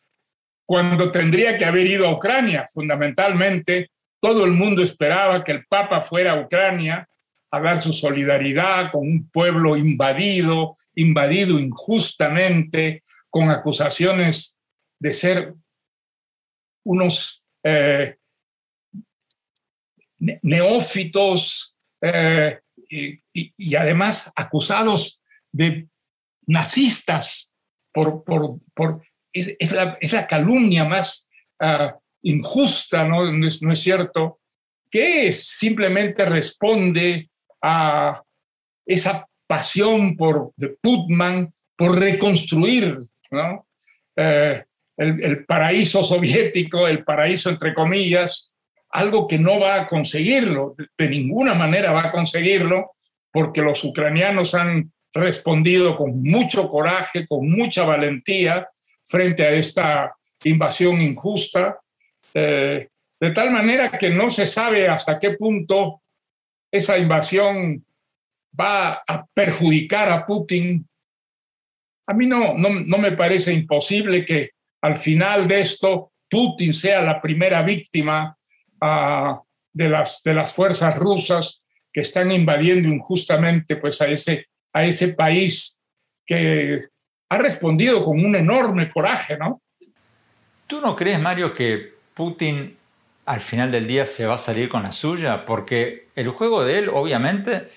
cuando 0.66 1.12
tendría 1.12 1.56
que 1.56 1.66
haber 1.66 1.86
ido 1.86 2.08
a 2.08 2.12
Ucrania. 2.12 2.68
Fundamentalmente, 2.72 3.92
todo 4.20 4.44
el 4.44 4.50
mundo 4.50 4.82
esperaba 4.82 5.44
que 5.44 5.52
el 5.52 5.66
Papa 5.66 6.02
fuera 6.02 6.32
a 6.32 6.40
Ucrania 6.40 7.08
a 7.52 7.60
dar 7.60 7.78
su 7.78 7.92
solidaridad 7.92 8.90
con 8.90 9.02
un 9.02 9.30
pueblo 9.30 9.76
invadido, 9.76 10.76
invadido 10.96 11.60
injustamente, 11.60 13.04
con 13.30 13.52
acusaciones 13.52 14.58
de 14.98 15.12
ser 15.12 15.54
unos 16.82 17.40
eh, 17.62 18.16
neófitos 20.42 21.76
eh, 22.00 22.60
y, 22.88 23.74
además 23.74 24.32
acusados 24.36 25.22
de 25.52 25.88
nazistas 26.46 27.54
por, 27.92 28.24
por, 28.24 28.58
por 28.74 29.02
es, 29.32 29.72
la, 30.12 30.26
calumnia 30.26 30.84
más 30.84 31.28
ah, 31.60 31.96
injusta, 32.22 33.04
¿no? 33.04 33.30
¿no? 33.30 33.46
es, 33.46 33.80
cierto, 33.80 34.40
que 34.90 35.32
simplemente 35.32 36.24
responde 36.24 37.28
a 37.60 38.22
esa 38.86 39.26
pasión 39.46 40.16
por, 40.16 40.52
de 40.56 40.76
Putman 40.80 41.52
por 41.76 41.98
reconstruir 41.98 42.98
¿no? 43.30 43.66
Eh, 44.16 44.64
el, 44.96 45.44
paraíso 45.44 46.04
soviético, 46.04 46.86
el 46.86 47.04
paraíso 47.04 47.50
entre 47.50 47.74
comillas, 47.74 48.52
algo 48.94 49.26
que 49.26 49.38
no 49.38 49.58
va 49.58 49.74
a 49.74 49.86
conseguirlo, 49.86 50.76
de 50.96 51.08
ninguna 51.08 51.54
manera 51.54 51.92
va 51.92 52.04
a 52.06 52.12
conseguirlo, 52.12 52.92
porque 53.32 53.60
los 53.60 53.82
ucranianos 53.82 54.54
han 54.54 54.92
respondido 55.12 55.96
con 55.96 56.22
mucho 56.22 56.68
coraje, 56.68 57.26
con 57.26 57.50
mucha 57.50 57.84
valentía 57.84 58.68
frente 59.04 59.44
a 59.44 59.50
esta 59.50 60.14
invasión 60.44 61.00
injusta, 61.00 61.80
eh, 62.32 62.88
de 63.20 63.30
tal 63.30 63.50
manera 63.50 63.90
que 63.90 64.10
no 64.10 64.30
se 64.30 64.46
sabe 64.46 64.88
hasta 64.88 65.18
qué 65.18 65.32
punto 65.32 66.02
esa 66.70 66.96
invasión 66.96 67.84
va 68.58 69.02
a 69.06 69.26
perjudicar 69.34 70.08
a 70.10 70.24
Putin. 70.24 70.86
A 72.06 72.14
mí 72.14 72.26
no, 72.26 72.54
no, 72.56 72.98
me 72.98 73.12
parece 73.12 73.52
imposible 73.52 74.24
que 74.24 74.50
al 74.82 74.96
final 74.96 75.48
de 75.48 75.62
esto 75.62 76.12
Putin 76.28 76.72
sea 76.72 77.02
la 77.02 77.20
primera 77.20 77.62
víctima 77.62 78.36
de, 79.72 79.88
las, 79.88 80.22
de 80.22 80.34
las 80.34 80.52
fuerzas 80.52 80.96
rusas 80.96 81.62
que 81.92 82.00
están 82.00 82.32
invadiendo 82.32 82.88
injustamente 82.88 83.76
pues, 83.76 84.00
a, 84.00 84.06
ese, 84.06 84.46
a 84.72 84.84
ese 84.84 85.08
país 85.08 85.80
que 86.26 86.86
ha 87.28 87.38
respondido 87.38 88.04
con 88.04 88.24
un 88.24 88.34
enorme 88.34 88.90
coraje, 88.90 89.36
¿no? 89.36 89.62
¿Tú 90.66 90.80
no 90.80 90.96
crees, 90.96 91.20
Mario, 91.20 91.52
que 91.52 91.94
Putin 92.14 92.76
al 93.26 93.40
final 93.40 93.70
del 93.70 93.86
día 93.86 94.06
se 94.06 94.26
va 94.26 94.34
a 94.34 94.38
salir 94.38 94.68
con 94.68 94.82
la 94.82 94.92
suya? 94.92 95.44
Porque 95.44 96.08
el 96.16 96.28
juego 96.28 96.64
de 96.64 96.78
él, 96.78 96.88
obviamente, 96.88 97.68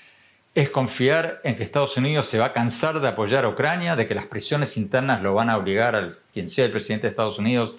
es 0.56 0.70
confiar 0.70 1.42
en 1.44 1.56
que 1.56 1.64
Estados 1.64 1.98
Unidos 1.98 2.28
se 2.28 2.40
va 2.40 2.46
a 2.46 2.54
cansar 2.54 3.00
de 3.00 3.08
apoyar 3.08 3.46
a 3.46 3.50
Ucrania, 3.50 3.96
de 3.96 4.08
que 4.08 4.16
las 4.16 4.26
presiones 4.26 4.78
internas 4.78 5.22
lo 5.22 5.34
van 5.34 5.50
a 5.50 5.58
obligar 5.58 5.96
al 5.96 6.18
quien 6.34 6.50
sea 6.50 6.66
el 6.66 6.72
presidente 6.72 7.08
de 7.08 7.12
Estados 7.12 7.38
Unidos 7.38 7.76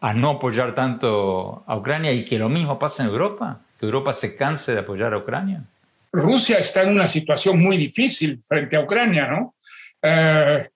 a 0.00 0.14
no 0.14 0.30
apoyar 0.30 0.74
tanto 0.74 1.64
a 1.66 1.76
Ucrania 1.76 2.12
y 2.12 2.24
que 2.24 2.38
lo 2.38 2.48
mismo 2.48 2.78
pase 2.78 3.02
en 3.02 3.08
Europa, 3.08 3.60
que 3.78 3.86
Europa 3.86 4.12
se 4.12 4.36
canse 4.36 4.72
de 4.72 4.80
apoyar 4.80 5.12
a 5.12 5.18
Ucrania. 5.18 5.64
Rusia 6.12 6.58
está 6.58 6.82
en 6.82 6.90
una 6.90 7.08
situación 7.08 7.60
muy 7.60 7.76
difícil 7.76 8.40
frente 8.42 8.76
a 8.76 8.80
Ucrania, 8.80 9.26
¿no? 9.26 9.56
Eh, 10.02 10.68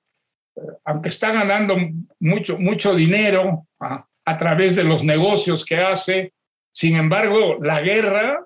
aunque 0.84 1.08
está 1.08 1.32
ganando 1.32 1.76
mucho, 2.20 2.58
mucho 2.58 2.94
dinero 2.94 3.66
a, 3.80 4.04
a 4.24 4.36
través 4.36 4.76
de 4.76 4.84
los 4.84 5.02
negocios 5.04 5.64
que 5.64 5.78
hace, 5.78 6.32
sin 6.72 6.96
embargo, 6.96 7.58
la 7.60 7.80
guerra 7.80 8.44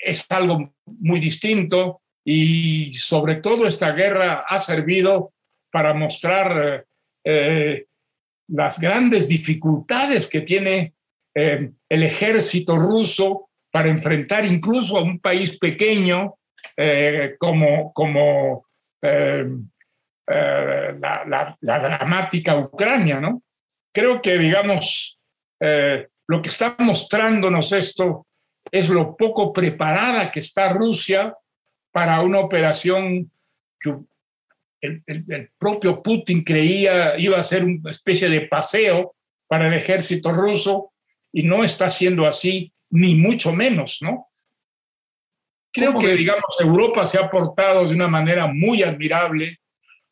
es 0.00 0.26
algo 0.30 0.74
muy 0.84 1.20
distinto 1.20 2.02
y 2.24 2.92
sobre 2.94 3.36
todo 3.36 3.66
esta 3.66 3.92
guerra 3.92 4.44
ha 4.46 4.58
servido 4.58 5.32
para 5.70 5.94
mostrar 5.94 6.86
eh, 7.24 7.86
las 8.48 8.78
grandes 8.78 9.28
dificultades 9.28 10.28
que 10.28 10.42
tiene 10.42 10.94
eh, 11.34 11.70
el 11.88 12.02
ejército 12.02 12.76
ruso 12.76 13.50
para 13.70 13.88
enfrentar 13.88 14.44
incluso 14.44 14.96
a 14.96 15.02
un 15.02 15.20
país 15.20 15.58
pequeño 15.58 16.36
eh, 16.76 17.36
como, 17.38 17.92
como 17.92 18.66
eh, 19.02 19.46
la, 20.26 21.56
dramática 21.60 22.56
Ucrania, 22.56 23.20
¿no? 23.20 23.42
Creo 23.92 24.20
que, 24.20 24.38
digamos, 24.38 25.18
lo 25.58 26.42
que 26.42 26.48
está 26.48 26.76
mostrándonos 26.78 27.72
esto 27.72 28.26
es 28.70 28.88
lo 28.90 29.16
poco 29.16 29.52
preparada 29.52 30.30
que 30.30 30.40
está 30.40 30.72
Rusia 30.72 31.34
para 31.92 32.20
una 32.20 32.40
operación 32.40 33.30
que 33.80 33.94
el, 34.80 35.02
el, 35.06 35.50
propio 35.58 36.02
Putin 36.02 36.44
creía 36.44 37.18
iba 37.18 37.38
a 37.38 37.42
ser 37.42 37.64
una 37.64 37.90
especie 37.90 38.28
de 38.28 38.42
paseo 38.42 39.14
para 39.48 39.68
el 39.68 39.74
ejército 39.74 40.32
ruso 40.32 40.92
y 41.32 41.42
no 41.42 41.64
está 41.64 41.88
siendo 41.88 42.26
así, 42.26 42.72
ni 42.90 43.14
mucho 43.14 43.52
menos, 43.52 43.98
¿no? 44.00 44.28
Creo 45.72 45.98
que, 45.98 46.14
digamos, 46.14 46.56
Europa 46.58 47.04
se 47.04 47.18
ha 47.18 47.30
portado 47.30 47.86
de 47.86 47.94
una 47.94 48.08
manera 48.08 48.46
muy 48.46 48.82
admirable 48.82 49.58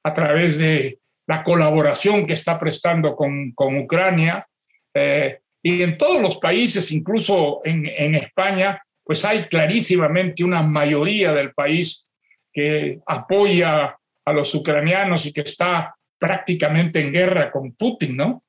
a 0.03 0.12
través 0.12 0.59
de 0.59 0.98
la 1.27 1.42
colaboración 1.42 2.27
que 2.27 2.35
está 2.35 2.59
prestando 2.59 3.16
con, 3.16 3.53
con 3.53 3.79
Ucrania. 3.79 4.46
Eh, 4.92 5.38
y 5.62 5.83
en 5.83 5.96
todos 5.96 6.20
los 6.20 6.37
países, 6.37 6.92
incluso 6.92 7.62
en, 7.64 7.87
en, 7.87 8.14
España, 8.14 8.79
pues 9.03 9.24
hay 9.24 9.48
clarísimamente 9.48 10.44
una 10.44 10.62
mayoría 10.62 11.33
del 11.33 11.55
país 11.55 12.07
que 12.53 13.00
apoya 13.07 13.96
a 14.24 14.32
los 14.32 14.54
ucranianos 14.54 15.26
y 15.26 15.32
que 15.32 15.42
está 15.42 15.94
prácticamente 16.18 17.00
en 17.00 17.12
guerra 17.12 17.50
con 17.50 17.72
Putin, 17.72 18.16
¿no? 18.16 18.42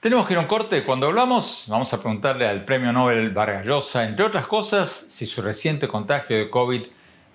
Tenemos 0.00 0.26
que 0.26 0.34
ir 0.34 0.38
a 0.38 0.42
un 0.42 0.46
corte. 0.46 0.84
Cuando 0.84 1.06
hablamos, 1.06 1.64
vamos 1.68 1.92
a 1.92 2.00
preguntarle 2.00 2.46
al 2.46 2.64
premio 2.64 2.92
Nobel 2.92 3.30
Vargas 3.30 3.66
Llosa, 3.66 4.04
entre 4.04 4.24
otras 4.24 4.46
cosas, 4.46 5.06
si 5.08 5.26
su 5.26 5.42
reciente 5.42 5.88
contagio 5.88 6.36
de 6.36 6.50
COVID 6.50 6.82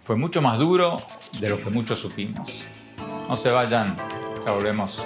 fue 0.04 0.16
mucho 0.16 0.42
más 0.42 0.58
duro 0.58 0.98
de 1.40 1.50
lo 1.50 1.62
que 1.62 1.70
muchos 1.70 2.00
supimos. 2.00 2.64
No 3.28 3.36
se 3.36 3.50
vayan, 3.52 3.96
ya 4.46 4.52
volvemos. 4.54 5.02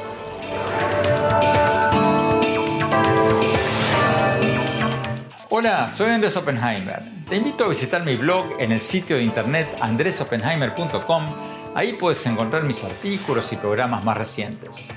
Hola, 5.49 5.89
soy 5.89 6.11
Andrés 6.11 6.35
Oppenheimer. 6.37 6.99
Te 7.29 7.37
invito 7.37 7.63
a 7.63 7.69
visitar 7.69 8.03
mi 8.03 8.15
blog 8.15 8.59
en 8.59 8.71
el 8.73 8.79
sitio 8.79 9.15
de 9.15 9.23
internet 9.23 9.67
andresoppenheimer.com. 9.81 11.54
Ahí 11.75 11.91
puedes 11.91 12.25
encontrar 12.25 12.63
mis 12.63 12.85
artículos 12.85 13.51
y 13.51 13.57
programas 13.57 14.01
más 14.01 14.15
recientes. 14.15 14.88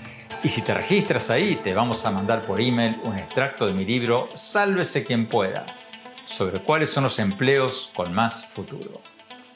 Y 0.44 0.48
si 0.48 0.62
te 0.62 0.72
registras 0.72 1.28
ahí, 1.28 1.56
te 1.56 1.74
vamos 1.74 2.06
a 2.06 2.12
mandar 2.12 2.42
por 2.42 2.60
email 2.60 3.00
un 3.02 3.18
extracto 3.18 3.66
de 3.66 3.72
mi 3.72 3.84
libro 3.84 4.28
Sálvese 4.36 5.02
quien 5.02 5.26
pueda, 5.26 5.66
sobre 6.24 6.60
cuáles 6.60 6.90
son 6.90 7.02
los 7.02 7.18
empleos 7.18 7.90
con 7.96 8.14
más 8.14 8.46
futuro. 8.46 9.00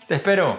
Te 0.08 0.16
espero. 0.16 0.58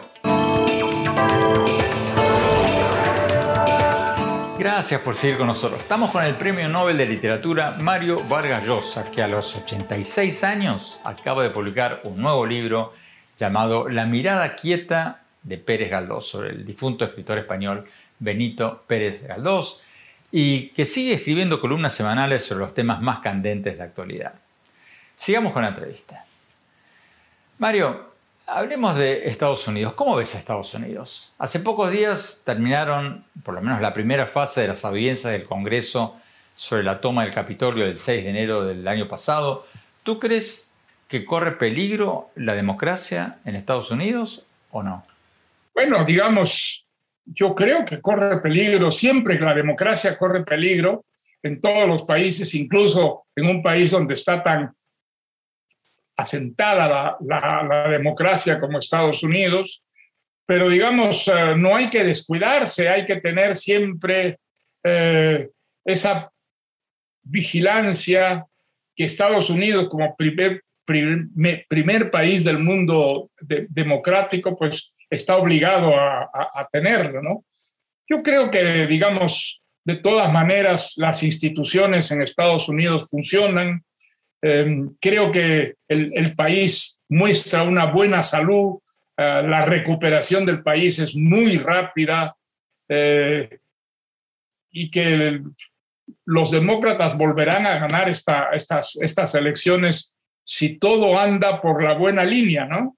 Gracias 4.58 5.02
por 5.02 5.15
seguir 5.15 5.38
con 5.38 5.47
nosotros. 5.47 5.82
Estamos 5.82 6.12
con 6.12 6.23
el 6.23 6.36
Premio 6.36 6.69
Nobel 6.69 6.95
de 6.95 7.08
Literatura 7.08 7.76
Mario 7.82 8.23
Vargas 8.30 8.65
Llosa, 8.65 9.12
que 9.12 9.21
a 9.21 9.28
los 9.28 9.54
86 9.58 10.45
años 10.45 11.02
acaba 11.04 11.43
de 11.43 11.49
publicar 11.49 11.99
un 12.06 12.21
nuevo 12.21 12.45
libro 12.45 12.93
llamado 13.38 13.89
La 13.89 14.06
mirada 14.06 14.56
quieta 14.56 15.22
de 15.43 15.58
Pérez 15.58 15.89
Galdós, 15.89 16.27
sobre 16.27 16.49
el 16.49 16.65
difunto 16.65 17.06
escritor 17.06 17.38
español 17.38 17.86
Benito 18.19 18.84
Pérez 18.88 19.23
Galdós. 19.27 19.82
y 20.36 20.69
que 20.69 20.86
sigue 20.86 21.13
escribiendo 21.13 21.62
columnas 21.62 21.93
semanales 21.93 22.43
sobre 22.43 22.62
los 22.62 22.73
temas 22.73 22.99
más 22.99 23.19
candentes 23.19 23.77
de 23.77 23.84
actualidad. 23.84 24.34
Sigamos 25.15 25.53
con 25.53 25.62
la 25.62 25.67
entrevista. 25.69 26.25
Mario, 27.60 28.13
hablemos 28.47 28.95
de 28.95 29.29
Estados 29.29 29.67
Unidos. 29.67 29.93
¿Cómo 29.93 30.15
ves 30.15 30.34
a 30.34 30.39
Estados 30.39 30.73
Unidos? 30.73 31.34
Hace 31.38 31.60
pocos 31.60 31.91
días 31.91 32.41
terminaron, 32.43 33.23
por 33.43 33.53
lo 33.53 33.62
menos 33.62 33.79
la 33.79 33.93
primera 33.93 34.25
fase 34.25 34.62
de 34.62 34.69
las 34.69 34.84
audiencias 34.84 35.32
del 35.32 35.43
Congreso 35.43 36.15
sobre 36.56 36.82
la 36.82 36.99
toma 36.99 37.23
del 37.23 37.34
Capitolio 37.34 37.86
del 37.86 37.95
6 37.95 38.23
de 38.23 38.29
enero 38.32 38.63
del 38.63 38.88
año 38.88 39.08
pasado. 39.08 39.67
¿Tú 40.01 40.17
crees 40.17 40.73
que 41.08 41.25
corre 41.25 41.51
peligro 41.51 42.32
la 42.36 42.56
democracia 42.56 43.38
en 43.45 43.56
Estados 43.56 43.91
Unidos 43.91 44.45
o 44.71 44.82
no? 44.82 45.06
Bueno, 45.73 46.03
digamos, 46.03 46.86
yo 47.25 47.55
creo 47.55 47.83
que 47.86 48.01
corre 48.01 48.41
peligro, 48.41 48.91
siempre 48.91 49.38
que 49.38 49.45
la 49.45 49.53
democracia 49.53 50.17
corre 50.17 50.43
peligro 50.43 51.05
en 51.41 51.59
todos 51.59 51.88
los 51.88 52.03
países, 52.03 52.53
incluso 52.53 53.25
en 53.36 53.47
un 53.47 53.63
país 53.63 53.91
donde 53.91 54.13
está 54.13 54.41
tan 54.41 54.73
asentada 56.15 57.17
la, 57.19 57.88
democracia 57.89 58.59
como 58.59 58.77
Estados 58.77 59.23
Unidos, 59.23 59.83
pero 60.45 60.69
digamos, 60.69 61.27
eh, 61.27 61.55
no 61.57 61.75
hay 61.75 61.89
que 61.89 62.03
descuidarse, 62.03 62.89
hay 62.89 63.05
que 63.05 63.19
tener 63.19 63.55
siempre 63.55 64.39
eh, 64.83 65.49
esa 65.86 66.31
vigilancia 67.23 68.45
que 68.95 69.05
Estados 69.05 69.49
Unidos 69.49 69.88
como 69.89 70.15
primer, 70.15 70.63
primer, 70.86 72.12
país 72.12 72.43
del 72.43 72.59
mundo 72.59 73.31
democrático, 73.69 74.55
pues 74.55 74.92
está 75.13 75.38
obligado 75.38 75.95
a, 75.95 76.23
a, 76.34 76.67
tenerlo, 76.71 77.21
¿no? 77.21 77.45
Yo 78.10 78.21
creo 78.23 78.49
que, 78.52 78.88
digamos, 78.88 79.62
de 79.86 79.95
todas 79.95 80.32
maneras, 80.32 80.93
las 80.97 81.23
instituciones 81.23 82.12
en 82.12 82.21
Estados 82.21 82.69
Unidos 82.69 83.10
funcionan. 83.10 83.84
Em, 84.41 84.95
creo 84.99 85.32
que 85.32 85.76
el, 85.88 86.36
país 86.36 87.02
muestra 87.10 87.63
una 87.63 87.86
buena 87.86 88.23
salud, 88.23 88.80
eh, 89.17 89.43
la 89.45 89.65
recuperación 89.65 90.45
del 90.45 90.63
país 90.63 90.99
es 90.99 91.15
muy 91.15 91.58
rápida 91.58 92.36
eh, 92.89 93.60
y 94.71 94.89
que 94.89 95.41
los 96.26 96.52
demócratas 96.52 97.17
volverán 97.17 97.65
a 97.67 97.80
ganar 97.80 98.10
esta, 98.10 98.49
estas, 98.52 98.97
estas 99.02 99.36
elecciones 99.36 100.13
si 100.45 100.78
todo 100.78 101.17
anda 101.17 101.62
por 101.62 101.82
la 101.82 101.93
buena 101.93 102.26
línea, 102.26 102.65
¿no? 102.65 102.97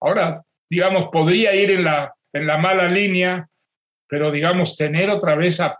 Ahora, 0.00 0.44
digamos, 0.68 1.06
podría 1.06 1.54
ir 1.54 1.70
en 1.70 1.84
la, 1.84 2.14
en 2.32 2.46
la 2.46 2.58
mala 2.58 2.88
línea, 2.88 3.48
pero 4.08 4.30
digamos, 4.30 4.76
tener 4.76 5.10
otra 5.10 5.34
vez 5.34 5.60
a, 5.60 5.78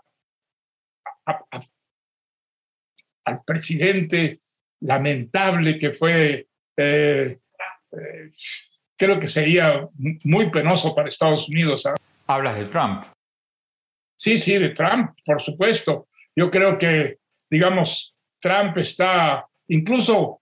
al 3.25 3.43
presidente 3.43 4.41
lamentable 4.81 5.77
que 5.77 5.91
fue, 5.91 6.47
eh, 6.77 7.39
eh, 7.91 8.31
creo 8.95 9.19
que 9.19 9.27
sería 9.27 9.87
muy 10.23 10.49
penoso 10.49 10.95
para 10.95 11.09
Estados 11.09 11.47
Unidos. 11.49 11.85
¿ah? 11.85 11.95
Hablas 12.27 12.57
de 12.57 12.65
Trump. 12.67 13.05
Sí, 14.15 14.39
sí, 14.39 14.57
de 14.57 14.69
Trump, 14.69 15.11
por 15.25 15.41
supuesto. 15.41 16.07
Yo 16.35 16.49
creo 16.49 16.77
que, 16.77 17.19
digamos, 17.49 18.15
Trump 18.39 18.77
está 18.77 19.45
incluso 19.67 20.41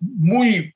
muy 0.00 0.74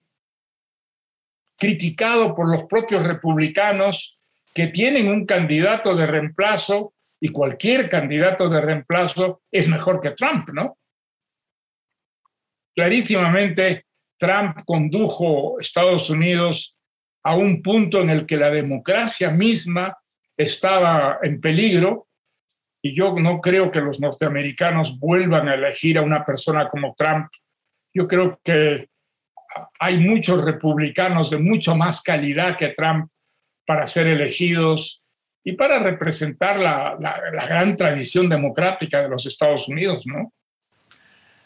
criticado 1.65 2.35
por 2.35 2.51
los 2.51 2.65
propios 2.65 3.03
republicanos 3.03 4.19
que 4.53 4.67
tienen 4.67 5.09
un 5.09 5.25
candidato 5.25 5.97
de 5.97 6.05
reemplazo 6.05 6.93
y 7.19 7.31
cualquier 7.31 7.89
candidato 7.89 8.51
de 8.51 8.61
reemplazo 8.61 9.41
es 9.51 9.67
mejor 9.67 10.03
que 10.03 10.11
Trump, 10.11 10.51
¿no? 10.51 10.77
Clarísimamente, 12.77 13.87
Trump 14.19 14.59
condujo 14.67 15.59
Estados 15.59 16.11
Unidos 16.11 16.77
a 17.23 17.35
un 17.35 17.63
punto 17.63 18.03
en 18.03 18.11
el 18.11 18.27
que 18.27 18.37
la 18.37 18.51
democracia 18.51 19.31
misma 19.31 19.97
estaba 20.37 21.19
en 21.23 21.41
peligro 21.41 22.09
y 22.83 22.95
yo 22.95 23.15
no 23.15 23.41
creo 23.41 23.71
que 23.71 23.81
los 23.81 24.01
norteamericanos 24.01 24.99
vuelvan 24.99 25.49
a 25.49 25.55
elegir 25.55 25.97
a 25.97 26.03
una 26.03 26.27
persona 26.27 26.69
como 26.69 26.95
Trump. 26.95 27.29
Yo 27.95 28.07
creo 28.07 28.39
que 28.45 28.91
hay 29.79 29.99
muchos 29.99 30.43
republicanos 30.45 31.31
de 31.31 31.39
mucho 31.39 31.75
más 31.75 32.03
calidad 32.03 32.57
que 32.57 32.71
Trump 32.71 33.09
para 33.67 33.87
ser 33.87 34.07
elegidos 34.07 35.03
y 35.43 35.53
para 35.53 35.79
representar 35.79 36.59
la, 36.59 36.97
gran 37.47 37.77
tradición 37.77 38.29
democrática 38.29 39.03
de 39.03 39.09
los 39.09 39.27
Estados 39.27 39.69
Unidos, 39.69 40.07
¿no? 40.07 40.33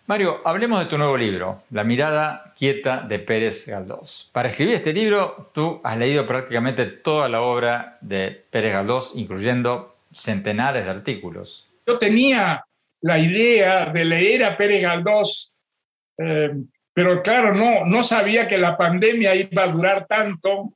Mario, 0.07 0.40
hablemos 0.44 0.79
de 0.79 0.87
tu 0.87 0.97
nuevo 0.97 1.18
libro, 1.18 1.64
La 1.71 1.85
mirada 1.85 2.55
quieta 2.57 3.03
de 3.03 3.18
Pérez 3.18 3.66
Galdós. 3.66 4.31
Para 4.33 4.49
escribir 4.49 4.75
este 4.75 4.94
libro, 4.94 5.51
tú 5.53 5.83
has 5.85 5.99
leído 5.99 6.27
prácticamente 6.27 6.87
toda 6.87 7.29
la 7.29 7.42
obra 7.42 7.99
de 8.01 8.31
Pérez 8.51 8.73
Galdós, 8.73 9.12
incluyendo 9.16 9.99
centenares 10.11 10.85
de 10.85 10.90
artículos. 10.90 11.68
Yo 11.87 11.99
tenía 11.99 12.64
la 13.03 13.18
idea 13.18 13.87
de 13.87 14.05
leer 14.05 14.44
a 14.44 14.57
Pérez 14.57 14.81
Galdós 14.81 15.55
eh, 16.16 16.53
pero 16.98 17.22
claro, 17.22 17.54
no, 17.54 17.84
no 17.87 18.02
sabía 18.02 18.48
que 18.48 18.58
la 18.58 18.76
pandemia 18.76 19.32
iba 19.32 19.62
a 19.62 19.68
durar 19.68 20.08
tanto 20.08 20.74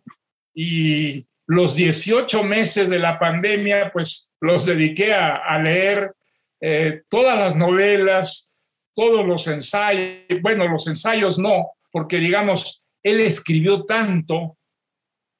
y 0.54 1.26
los 1.48 1.74
18 1.74 2.44
meses 2.44 2.88
de 2.88 3.00
la 3.00 3.18
pandemia, 3.18 3.90
pues 3.92 4.32
los 4.40 4.64
dediqué 4.64 5.12
a, 5.14 5.58
leer 5.58 6.14
eh, 6.60 7.02
todas 7.08 7.36
las 7.36 7.56
novelas, 7.56 8.52
todos 8.94 9.26
los 9.26 9.48
ensayos, 9.48 10.40
bueno, 10.42 10.68
los 10.68 10.86
ensayos 10.86 11.40
no, 11.40 11.72
porque 11.90 12.18
digamos, 12.18 12.84
él 13.02 13.18
escribió 13.18 13.84
tanto 13.84 14.56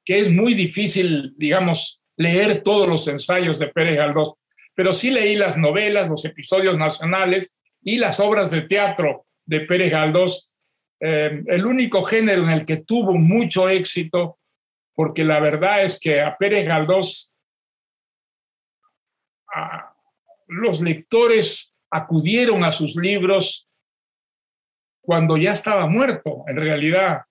que 0.04 0.16
es 0.16 0.32
muy 0.32 0.52
difícil, 0.54 1.32
digamos, 1.36 2.02
leer 2.16 2.64
todos 2.64 2.88
los 2.88 3.06
ensayos 3.06 3.60
de 3.60 3.68
Pérez 3.68 3.98
Galdós, 3.98 4.32
pero 4.74 4.92
sí 4.92 5.12
leí 5.12 5.36
las 5.36 5.56
novelas, 5.56 6.08
los 6.08 6.24
episodios 6.24 6.76
nacionales 6.76 7.56
y 7.84 7.98
las 7.98 8.18
obras 8.18 8.50
de 8.50 8.62
teatro 8.62 9.26
de 9.46 9.60
Pérez 9.60 9.92
Galdós 9.92 10.48
eh, 11.04 11.42
el 11.48 11.66
único 11.66 12.00
género 12.02 12.44
en 12.44 12.50
el 12.50 12.64
que 12.64 12.76
tuvo 12.76 13.14
mucho 13.14 13.68
éxito, 13.68 14.38
porque 14.94 15.24
la 15.24 15.40
verdad 15.40 15.82
es 15.82 15.98
que 15.98 16.20
a 16.20 16.36
Pérez 16.36 16.64
Galdós, 16.64 17.32
los 20.46 20.80
lectores 20.80 21.74
acudieron 21.90 22.62
a 22.62 22.70
sus 22.70 22.94
libros 22.94 23.68
cuando 25.02 25.36
ya 25.36 25.50
estaba 25.50 25.88
muerto, 25.88 26.44
en 26.46 26.56
realidad. 26.56 27.22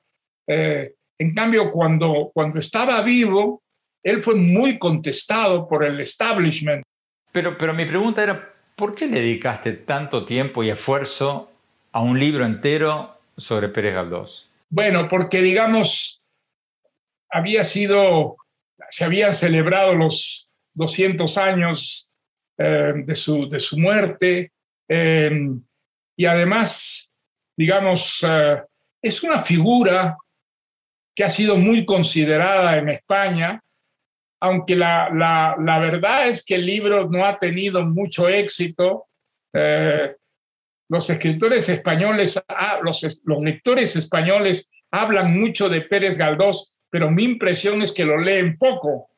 Eh, 0.48 0.94
en 1.18 1.34
cambio, 1.34 1.72
cuando, 1.72 2.30
cuando 2.34 2.60
estaba 2.60 3.02
vivo, 3.04 3.64
él 4.04 4.22
fue 4.22 4.36
muy 4.36 4.78
contestado 4.78 5.70
por 5.70 5.86
el 5.86 6.02
establishment. 6.02 6.84
Pero, 7.32 7.58
pero 7.58 7.74
mi 7.74 7.86
pregunta 7.86 8.22
era, 8.22 8.54
¿por 8.76 8.94
qué 8.96 9.08
le 9.08 9.22
dedicaste 9.22 9.72
tanto 9.72 10.26
tiempo 10.26 10.62
y 10.62 10.70
esfuerzo 10.70 11.50
a 11.94 12.02
un 12.02 12.20
libro 12.20 12.46
entero 12.46 13.21
sobre 13.42 13.70
Pérez 13.70 13.94
Galdós? 13.94 14.50
Bueno, 14.70 15.08
porque 15.10 15.42
digamos, 15.42 16.24
había 17.30 17.64
sido, 17.64 18.38
se 18.90 19.04
habían 19.04 19.34
celebrado 19.34 19.96
los 19.96 20.50
200 20.74 21.38
años 21.38 22.14
eh, 22.58 22.94
de, 22.96 23.16
su, 23.16 23.50
de, 23.50 23.60
su, 23.60 23.78
muerte 23.78 24.52
em, 24.88 25.62
y 26.16 26.26
además, 26.26 27.12
digamos, 27.58 28.20
eh, 28.28 28.62
es 29.02 29.24
una 29.24 29.40
figura 29.40 30.18
que 31.16 31.24
ha 31.24 31.30
sido 31.30 31.58
muy 31.58 31.86
considerada 31.86 32.78
en 32.78 32.90
España, 32.90 33.62
aunque 34.40 34.76
la, 34.76 35.10
la, 35.12 35.80
verdad 35.80 36.28
es 36.28 36.44
que 36.44 36.56
el 36.56 36.66
libro 36.66 37.10
no 37.10 37.26
ha 37.26 37.38
tenido 37.38 37.86
mucho 37.86 38.28
éxito. 38.28 39.06
Eh, 39.54 40.16
los 40.92 41.10
escritores 41.10 41.70
españoles, 41.70 42.44
ah, 42.50 42.82
los, 42.84 43.02
lectores 43.42 43.96
españoles 43.96 44.68
hablan 44.92 45.40
mucho 45.40 45.70
de 45.70 45.80
Pérez 45.80 46.18
Galdós, 46.18 46.78
pero 46.90 47.10
mi 47.10 47.24
impresión 47.24 47.82
es 47.82 47.94
que 47.94 48.04
lo 48.04 48.18
leen 48.18 48.58
poco. 48.58 49.10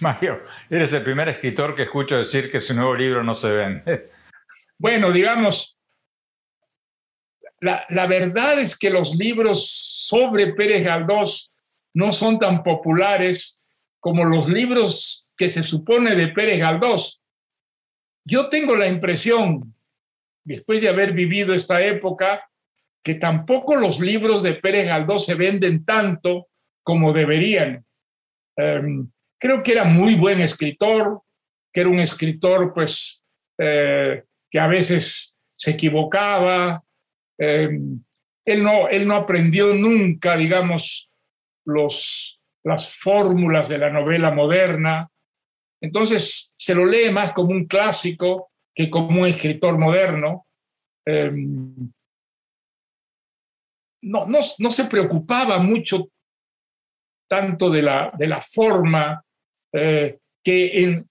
Mario, 0.00 0.42
eres 0.68 0.92
el 0.92 1.04
primer 1.04 1.28
escritor 1.28 1.76
que 1.76 1.84
escucho 1.84 2.18
decir 2.18 2.50
que 2.50 2.58
su 2.58 2.74
nuevo 2.74 2.96
libro 2.96 3.22
no 3.22 3.34
se 3.34 3.50
vende. 3.50 4.10
Bueno, 4.76 5.12
digamos, 5.12 5.78
la, 7.60 7.84
la, 7.90 8.08
verdad 8.08 8.58
es 8.58 8.76
que 8.76 8.90
los 8.90 9.14
libros 9.14 9.70
sobre 9.70 10.52
Pérez 10.52 10.84
Galdós 10.84 11.52
no 11.94 12.12
son 12.12 12.40
tan 12.40 12.64
populares 12.64 13.62
como 14.00 14.24
los 14.24 14.48
libros 14.48 15.28
que 15.36 15.48
se 15.48 15.62
supone 15.62 16.16
de 16.16 16.26
Pérez 16.26 16.58
Galdós. 16.58 17.22
Yo 18.24 18.48
tengo 18.48 18.74
la 18.74 18.88
impresión, 18.88 19.73
después 20.44 20.80
de 20.80 20.88
haber 20.88 21.12
vivido 21.12 21.54
esta 21.54 21.80
época, 21.80 22.48
que 23.02 23.14
tampoco 23.14 23.76
los 23.76 24.00
libros 24.00 24.42
de 24.42 24.54
Pérez 24.54 24.86
Galdós 24.86 25.26
se 25.26 25.34
venden 25.34 25.84
tanto 25.84 26.48
como 26.82 27.12
deberían. 27.12 27.84
Em, 28.56 29.10
creo 29.38 29.62
que 29.62 29.72
era 29.72 29.84
muy 29.84 30.14
buen 30.14 30.40
escritor, 30.40 31.22
que 31.72 31.80
era 31.80 31.90
un 31.90 31.98
escritor 31.98 32.72
pues 32.72 33.22
eh, 33.58 34.24
que 34.50 34.58
a 34.58 34.66
veces 34.66 35.36
se 35.54 35.72
equivocaba. 35.72 36.82
Em, 37.38 38.02
él, 38.44 38.62
no, 38.62 38.88
él 38.88 39.06
no 39.06 39.16
aprendió 39.16 39.74
nunca, 39.74 40.36
digamos, 40.36 41.10
los, 41.66 42.40
las 42.62 42.94
fórmulas 42.94 43.68
de 43.68 43.78
la 43.78 43.90
novela 43.90 44.30
moderna. 44.30 45.10
Entonces 45.80 46.54
se 46.56 46.74
lo 46.74 46.86
lee 46.86 47.10
más 47.10 47.32
como 47.32 47.50
un 47.50 47.66
clásico 47.66 48.50
que 48.74 48.90
como 48.90 49.22
un 49.22 49.26
escritor 49.26 49.78
moderno. 49.78 50.46
Em, 51.06 51.92
no, 54.02 54.26
no, 54.26 54.70
se 54.70 54.84
preocupaba 54.84 55.58
mucho 55.58 56.08
tanto 57.28 57.70
de 57.70 57.82
la, 57.82 58.12
de 58.18 58.26
la 58.26 58.40
forma 58.40 59.24
eh, 59.72 60.18
que 60.42 60.82
en, 60.82 61.08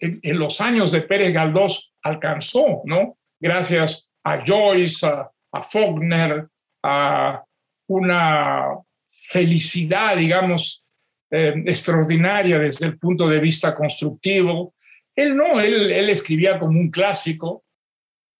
en, 0.00 0.38
los 0.38 0.60
años 0.60 0.90
de 0.92 1.02
Pérez 1.02 1.32
Galdós 1.32 1.92
alcanzó, 2.02 2.82
¿no? 2.84 3.16
Gracias 3.38 4.10
a 4.24 4.44
Joyce, 4.44 5.06
a, 5.06 5.62
Faulkner, 5.62 6.48
a 6.82 7.44
una 7.88 8.76
felicidad, 9.06 10.16
digamos, 10.16 10.84
eh, 11.30 11.54
extraordinaria 11.66 12.58
desde 12.58 12.86
el 12.86 12.98
punto 12.98 13.28
de 13.28 13.40
vista 13.40 13.74
constructivo. 13.74 14.74
Él 15.22 15.36
no, 15.36 15.60
él, 15.60 16.08
escribía 16.08 16.58
como 16.58 16.78
un 16.78 16.90
clásico 16.90 17.64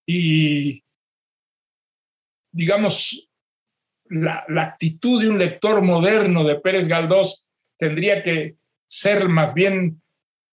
y, 0.06 0.82
digamos, 2.52 3.28
la, 4.06 4.44
la, 4.48 4.62
actitud 4.62 5.20
de 5.20 5.28
un 5.28 5.38
lector 5.38 5.82
moderno 5.82 6.42
de 6.44 6.56
Pérez 6.56 6.88
Galdós 6.88 7.44
tendría 7.78 8.22
que 8.22 8.56
ser 8.86 9.28
más 9.28 9.52
bien 9.52 10.00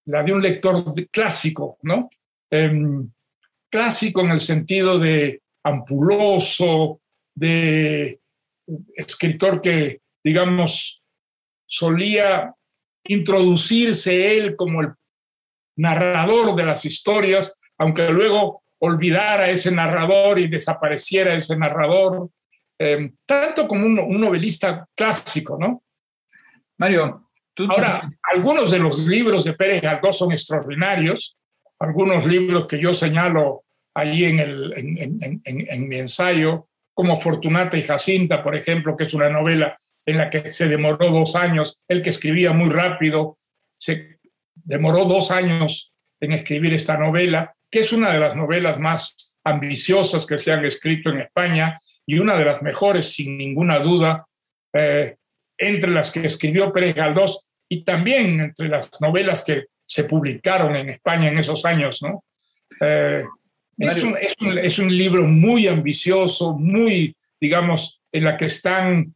la 0.06 0.24
de 0.24 0.34
un 0.34 0.42
lector 0.42 0.84
clásico, 1.12 1.78
¿no? 1.82 2.10
Em, 2.50 3.10
clásico 3.70 4.22
en 4.22 4.32
el 4.32 4.40
sentido 4.40 5.00
de 5.00 5.42
ampuloso, 5.63 7.02
de 7.36 8.20
escritor 8.96 9.62
que, 9.62 10.02
digamos, 10.24 11.02
solía 11.66 12.54
introducirse 13.06 14.38
él 14.38 14.56
como 14.56 14.82
el 14.82 14.94
narrador 15.78 16.56
de 16.56 16.66
las 16.66 16.86
historias, 16.86 17.58
aunque 17.78 18.10
luego 18.10 18.63
olvidara 18.80 19.50
ese 19.50 19.72
narrador 19.72 20.40
y 20.40 20.48
desapareciera 20.48 21.34
ese 21.34 21.56
narrador, 21.56 22.30
em, 22.78 23.16
tanto 23.26 23.68
como 23.68 23.86
un, 23.86 24.00
un, 24.00 24.22
novelista 24.22 24.88
clásico, 24.96 25.58
¿no? 25.60 25.84
Mario, 26.78 27.28
Ahora, 27.70 28.10
algunos 28.22 28.70
de 28.70 28.80
los 28.80 29.00
libros 29.00 29.44
de 29.44 29.54
Pérez 29.54 29.82
Galdós 29.82 30.18
son 30.18 30.32
extraordinarios, 30.32 31.36
algunos 31.80 32.26
libros 32.26 32.68
que 32.68 32.80
yo 32.80 32.94
señalo 32.94 33.63
allí 33.96 34.26
en, 34.26 34.40
el, 34.40 35.42
en, 35.44 35.88
mi 35.88 35.98
ensayo, 35.98 36.68
como 36.94 37.16
Fortunata 37.16 37.78
y 37.78 37.84
Jacinta, 37.84 38.44
por 38.44 38.56
ejemplo, 38.56 38.96
que 38.96 39.06
es 39.06 39.13
una 39.13 39.30
novela 39.30 39.80
en 40.06 40.18
la 40.18 40.30
que 40.30 40.50
se 40.50 40.68
demoró 40.68 41.10
dos 41.12 41.36
años, 41.36 41.82
el 41.88 42.02
que 42.02 42.12
escribía 42.12 42.54
muy 42.54 42.70
rápido, 42.70 43.40
se 43.76 44.17
demoró 44.63 45.06
dos 45.06 45.32
años 45.32 45.93
en 46.20 46.32
escribir 46.34 46.74
esta 46.74 46.98
novela, 46.98 47.54
que 47.70 47.80
es 47.80 47.91
una 47.93 48.12
de 48.12 48.20
las 48.20 48.36
novelas 48.36 48.80
más 48.80 49.38
ambiciosas 49.43 50.26
que 50.26 50.38
se 50.38 50.52
han 50.52 50.65
escrito 50.65 51.10
en 51.10 51.22
España 51.22 51.80
y 52.06 52.20
una 52.20 52.38
de 52.38 52.46
las 52.46 52.62
mejores, 52.62 53.13
sin 53.13 53.38
ninguna 53.38 53.80
duda, 53.80 54.26
eh, 54.74 55.15
entre 55.58 55.91
las 55.91 56.12
que 56.12 56.26
escribió 56.26 56.72
Pérez 56.72 56.96
Galdós 56.96 57.41
y 57.70 57.84
también 57.84 58.39
entre 58.39 58.70
las 58.70 58.89
novelas 59.02 59.43
que 59.43 59.65
se 59.86 60.04
publicaron 60.04 60.76
en 60.76 60.89
España 60.89 61.30
en 61.30 61.38
esos 61.38 61.65
años, 61.65 62.02
¿no? 62.02 62.24
Eh, 62.82 63.24
es, 63.78 64.04
un, 64.04 64.17
es, 64.17 64.34
un, 64.39 64.58
es, 64.58 64.80
un, 64.80 64.96
libro 64.96 65.26
muy 65.28 65.67
ambicioso, 65.67 66.58
muy, 66.58 67.15
digamos, 67.39 68.02
en 68.12 68.24
la 68.24 68.38
que 68.38 68.46
están 68.46 69.15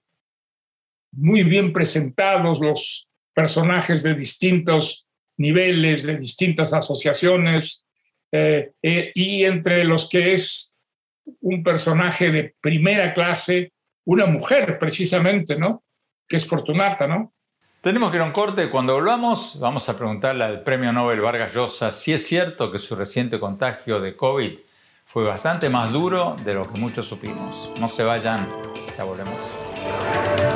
muy 1.11 1.43
bien 1.43 1.73
presentados 1.73 2.59
los 2.59 3.07
personajes 3.33 4.03
de 4.03 4.13
distintos 4.13 5.07
niveles, 5.37 6.03
de 6.03 6.17
distintas 6.17 6.73
asociaciones, 6.73 7.83
eh, 8.31 8.71
eh, 8.81 9.11
y 9.13 9.43
entre 9.43 9.83
los 9.83 10.07
que 10.07 10.33
es 10.33 10.75
un 11.41 11.63
personaje 11.63 12.31
de 12.31 12.55
primera 12.61 13.13
clase, 13.13 13.73
una 14.05 14.25
mujer 14.25 14.79
precisamente, 14.79 15.57
¿no? 15.57 15.83
Que 16.27 16.37
es 16.37 16.47
Fortunata, 16.47 17.07
¿no? 17.07 17.33
Tenemos 17.81 18.11
que 18.11 18.17
ir 18.17 18.21
a 18.21 18.25
un 18.25 18.31
corte. 18.31 18.69
Cuando 18.69 18.93
volvamos, 18.93 19.59
vamos 19.59 19.89
a 19.89 19.97
preguntarle 19.97 20.43
al 20.43 20.63
premio 20.63 20.93
Nobel 20.93 21.19
Vargas 21.19 21.53
Llosa 21.53 21.91
si 21.91 22.13
es 22.13 22.25
cierto 22.27 22.71
que 22.71 22.77
su 22.77 22.95
reciente 22.95 23.39
contagio 23.39 23.99
de 23.99 24.15
COVID 24.15 24.59
fue 25.05 25.23
bastante 25.23 25.67
más 25.67 25.91
duro 25.91 26.35
de 26.45 26.53
lo 26.53 26.71
que 26.71 26.79
muchos 26.79 27.07
supimos. 27.07 27.71
No 27.79 27.89
se 27.89 28.03
vayan, 28.03 28.47
ya 28.97 29.03
volvemos. 29.03 30.50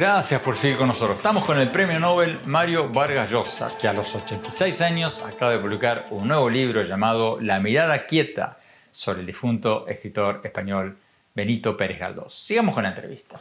Gracias 0.00 0.40
por 0.40 0.56
seguir 0.56 0.78
con 0.78 0.88
nosotros. 0.88 1.18
Estamos 1.18 1.44
con 1.44 1.60
el 1.60 1.68
premio 1.68 2.00
Nobel 2.00 2.38
Mario 2.46 2.88
Vargas 2.88 3.30
Llosa, 3.30 3.76
que 3.78 3.86
a 3.86 3.92
los 3.92 4.14
86 4.14 4.80
años 4.80 5.20
acaba 5.20 5.52
de 5.52 5.58
publicar 5.58 6.06
un 6.08 6.26
nuevo 6.26 6.48
libro 6.48 6.80
llamado 6.80 7.38
La 7.38 7.60
mirada 7.60 8.06
quieta 8.06 8.58
sobre 8.90 9.20
el 9.20 9.26
difunto 9.26 9.86
escritor 9.86 10.40
español 10.42 10.96
Benito 11.34 11.76
Pérez 11.76 11.98
Galdós. 11.98 12.32
Sigamos 12.32 12.72
con 12.72 12.84
la 12.84 12.88
entrevista. 12.88 13.38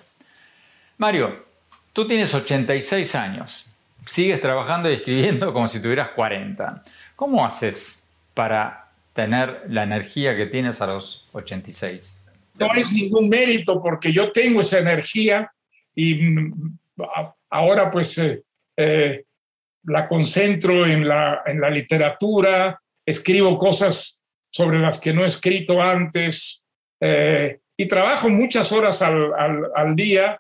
Mario, 0.98 1.46
tú 1.94 2.06
tienes 2.06 2.34
86 2.34 3.16
años, 3.16 3.68
sigues 4.06 4.42
trabajando 4.42 4.92
y 4.92 4.96
escribiendo 4.96 5.54
como 5.54 5.70
si 5.70 5.82
tuvieras 5.82 6.10
40. 6.10 6.84
¿Cómo 7.16 7.46
haces 7.46 8.06
para 8.34 8.90
tener 9.14 9.64
la 9.70 9.84
energía 9.84 10.36
que 10.36 10.46
tienes 10.46 10.82
a 10.82 10.88
los 10.88 11.26
86? 11.32 12.22
No 12.56 12.74
es 12.76 12.92
ningún 12.92 13.30
mérito 13.30 13.82
porque 13.82 14.12
yo 14.12 14.34
tengo 14.34 14.60
esa 14.60 14.80
energía 14.80 15.50
y 15.96 16.16
mm, 16.16 16.80
ahora 17.50 17.90
pues 17.92 18.18
eh, 18.18 18.44
eh, 18.78 19.24
la 19.84 20.08
concentro 20.08 20.86
en 20.86 21.08
la, 21.08 21.42
en 21.46 21.60
la 21.60 21.70
literatura, 21.70 22.80
escribo 23.06 23.58
cosas 23.58 24.24
sobre 24.52 24.80
las 24.80 25.00
que 25.00 25.14
no 25.14 25.24
he 25.24 25.28
escrito 25.28 25.82
antes 25.82 26.64
eh, 27.00 27.60
y 27.78 27.88
trabajo 27.88 28.30
muchas 28.30 28.72
horas 28.72 29.02
al, 29.02 29.32
al, 29.74 29.96
día 29.96 30.40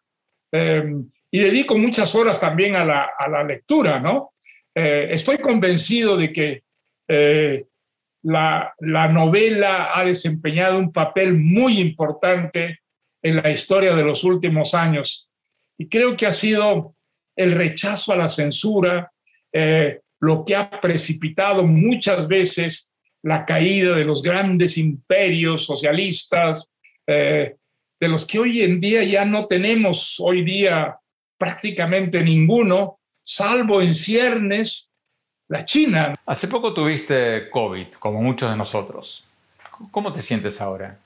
y 0.52 1.40
dedico 1.40 1.78
muchas 1.78 2.14
horas 2.16 2.40
también 2.40 2.76
a 2.76 2.84
la, 2.84 3.12
a 3.18 3.30
la 3.30 3.44
lectura, 3.44 4.00
¿no? 4.00 4.34
estoy 4.74 5.38
convencido 5.38 6.18
de 6.18 6.34
que 6.34 6.64
la, 8.24 8.74
la 8.80 9.08
novela 9.08 9.92
ha 9.94 10.04
desempeñado 10.04 10.80
un 10.80 10.92
papel 10.92 11.34
muy 11.34 11.80
importante 11.80 12.80
en 13.22 13.38
la 13.38 13.50
historia 13.52 13.96
de 13.96 14.04
los 14.04 14.24
últimos 14.24 14.74
años 14.74 15.29
y 15.80 15.88
creo 15.88 16.16
que 16.18 16.28
ha 16.28 16.32
sido 16.32 16.94
el 17.36 17.52
rechazo 17.52 18.12
a 18.12 18.18
la 18.18 18.30
censura 18.30 19.12
eh, 19.52 20.02
lo 20.20 20.44
que 20.44 20.56
ha 20.56 20.70
precipitado 20.82 21.66
muchas 21.66 22.28
veces 22.28 22.92
la 23.24 23.46
caída 23.46 23.96
de 23.96 24.04
los 24.04 24.22
grandes 24.22 24.78
imperios 24.78 25.64
socialistas, 25.66 26.66
eh, 27.08 27.56
de 28.00 28.08
los 28.08 28.26
que 28.26 28.40
hoy 28.40 28.62
en 28.62 28.82
día 28.82 29.04
ya 29.04 29.24
no 29.24 29.48
tenemos 29.48 30.20
hoy 30.20 30.44
día 30.44 30.98
prácticamente 31.38 32.22
ninguno, 32.24 33.00
salvo 33.24 33.82
en 33.82 33.94
ciernes 33.94 34.92
la 35.48 35.64
China. 35.64 36.14
Hace 36.26 36.50
poco 36.50 36.74
tuviste 36.74 37.50
COVID, 37.50 37.88
como 38.00 38.22
muchos 38.22 38.50
de 38.50 38.58
nosotros. 38.58 39.26
¿Cómo 39.92 40.12
te 40.12 40.22
sientes 40.22 40.60
ahora? 40.60 41.00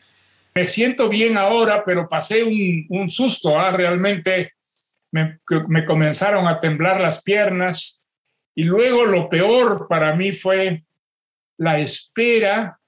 Me 0.55 0.67
siento 0.67 1.09
bien 1.09 1.37
ahora, 1.37 1.83
pero 1.85 2.09
pasé 2.09 2.43
un, 2.43 2.85
un 2.89 3.07
susto. 3.07 3.57
¿ah? 3.57 3.71
Realmente 3.71 4.53
me, 5.13 5.85
comenzaron 5.85 6.47
a 6.47 6.59
temblar 6.59 6.99
las 6.99 7.21
piernas 7.21 8.01
y 8.55 8.63
luego 8.63 9.05
lo 9.05 9.29
peor 9.29 9.87
para 9.87 10.15
mí 10.15 10.31
fue 10.31 10.83
la 11.57 11.77
espera 11.77 12.79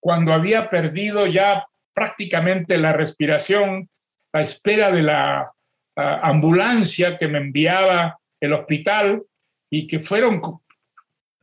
cuando 0.00 0.32
había 0.32 0.70
perdido 0.70 1.26
ya 1.26 1.66
prácticamente 1.92 2.78
la 2.78 2.92
respiración, 2.92 3.90
la 4.32 4.42
espera 4.42 4.92
de 4.92 5.02
la 5.02 5.52
ambulancia 5.96 7.16
que 7.16 7.26
me 7.26 7.38
enviaba 7.38 8.18
el 8.40 8.52
hospital 8.52 9.24
y 9.68 9.88
que 9.88 9.98
fueron, 9.98 10.40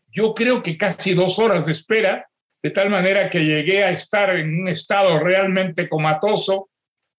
yo 0.07 0.33
creo 0.33 0.63
que 0.63 0.77
casi 0.77 1.13
dos 1.13 1.37
horas 1.39 1.65
de 1.65 1.73
espera, 1.73 2.29
de 2.61 2.69
tal 2.69 2.89
manera 2.89 3.29
que 3.29 3.43
llegué 3.43 3.83
a 3.83 3.89
estar 3.89 4.29
en 4.37 4.61
un 4.61 4.67
estado 4.69 5.19
realmente 5.19 5.89
comatoso. 5.89 6.69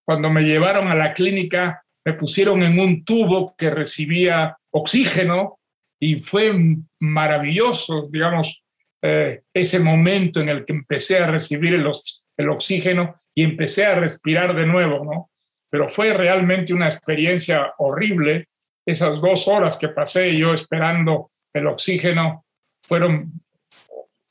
Cuando 0.06 0.30
me 0.30 0.42
llevaron 0.42 0.88
a 0.88 0.94
la 0.94 1.12
clínica 1.12 1.83
me 2.04 2.12
pusieron 2.14 2.62
en 2.62 2.78
un 2.78 3.04
tubo 3.04 3.54
que 3.56 3.70
recibía 3.70 4.56
oxígeno 4.70 5.58
y 5.98 6.20
fue 6.20 6.54
maravilloso, 7.00 8.08
digamos, 8.10 8.62
eh, 9.02 9.42
ese 9.52 9.80
momento 9.80 10.40
en 10.40 10.48
el 10.48 10.64
que 10.64 10.72
empecé 10.72 11.18
a 11.18 11.26
recibir 11.26 11.74
el, 11.74 11.90
el, 12.36 12.48
oxígeno 12.48 13.20
y 13.34 13.42
empecé 13.42 13.86
a 13.86 13.94
respirar 13.94 14.54
de 14.54 14.66
nuevo, 14.66 15.04
¿no? 15.04 15.30
pero 15.74 15.88
fue 15.88 16.12
realmente 16.12 16.72
una 16.72 16.86
experiencia 16.86 17.74
horrible. 17.78 18.46
Esas 18.86 19.20
dos 19.20 19.48
horas 19.48 19.76
que 19.76 19.88
pasé 19.88 20.36
yo 20.36 20.54
esperando 20.54 21.32
el 21.52 21.66
oxígeno 21.66 22.44
fueron 22.86 23.32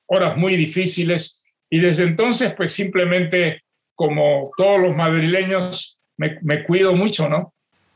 horas 0.06 0.38
muy 0.38 0.56
difíciles 0.56 1.42
y 1.70 1.80
desde 1.80 2.04
entonces 2.04 2.54
pues 2.56 2.72
simplemente 2.72 3.62
como 3.94 4.52
todos 4.56 4.80
los 4.80 4.96
madrileños 4.96 6.00
me, 6.16 6.40
me 6.44 6.64
cuido 6.64 6.96
mucho, 6.96 7.28
¿no? 7.28 7.54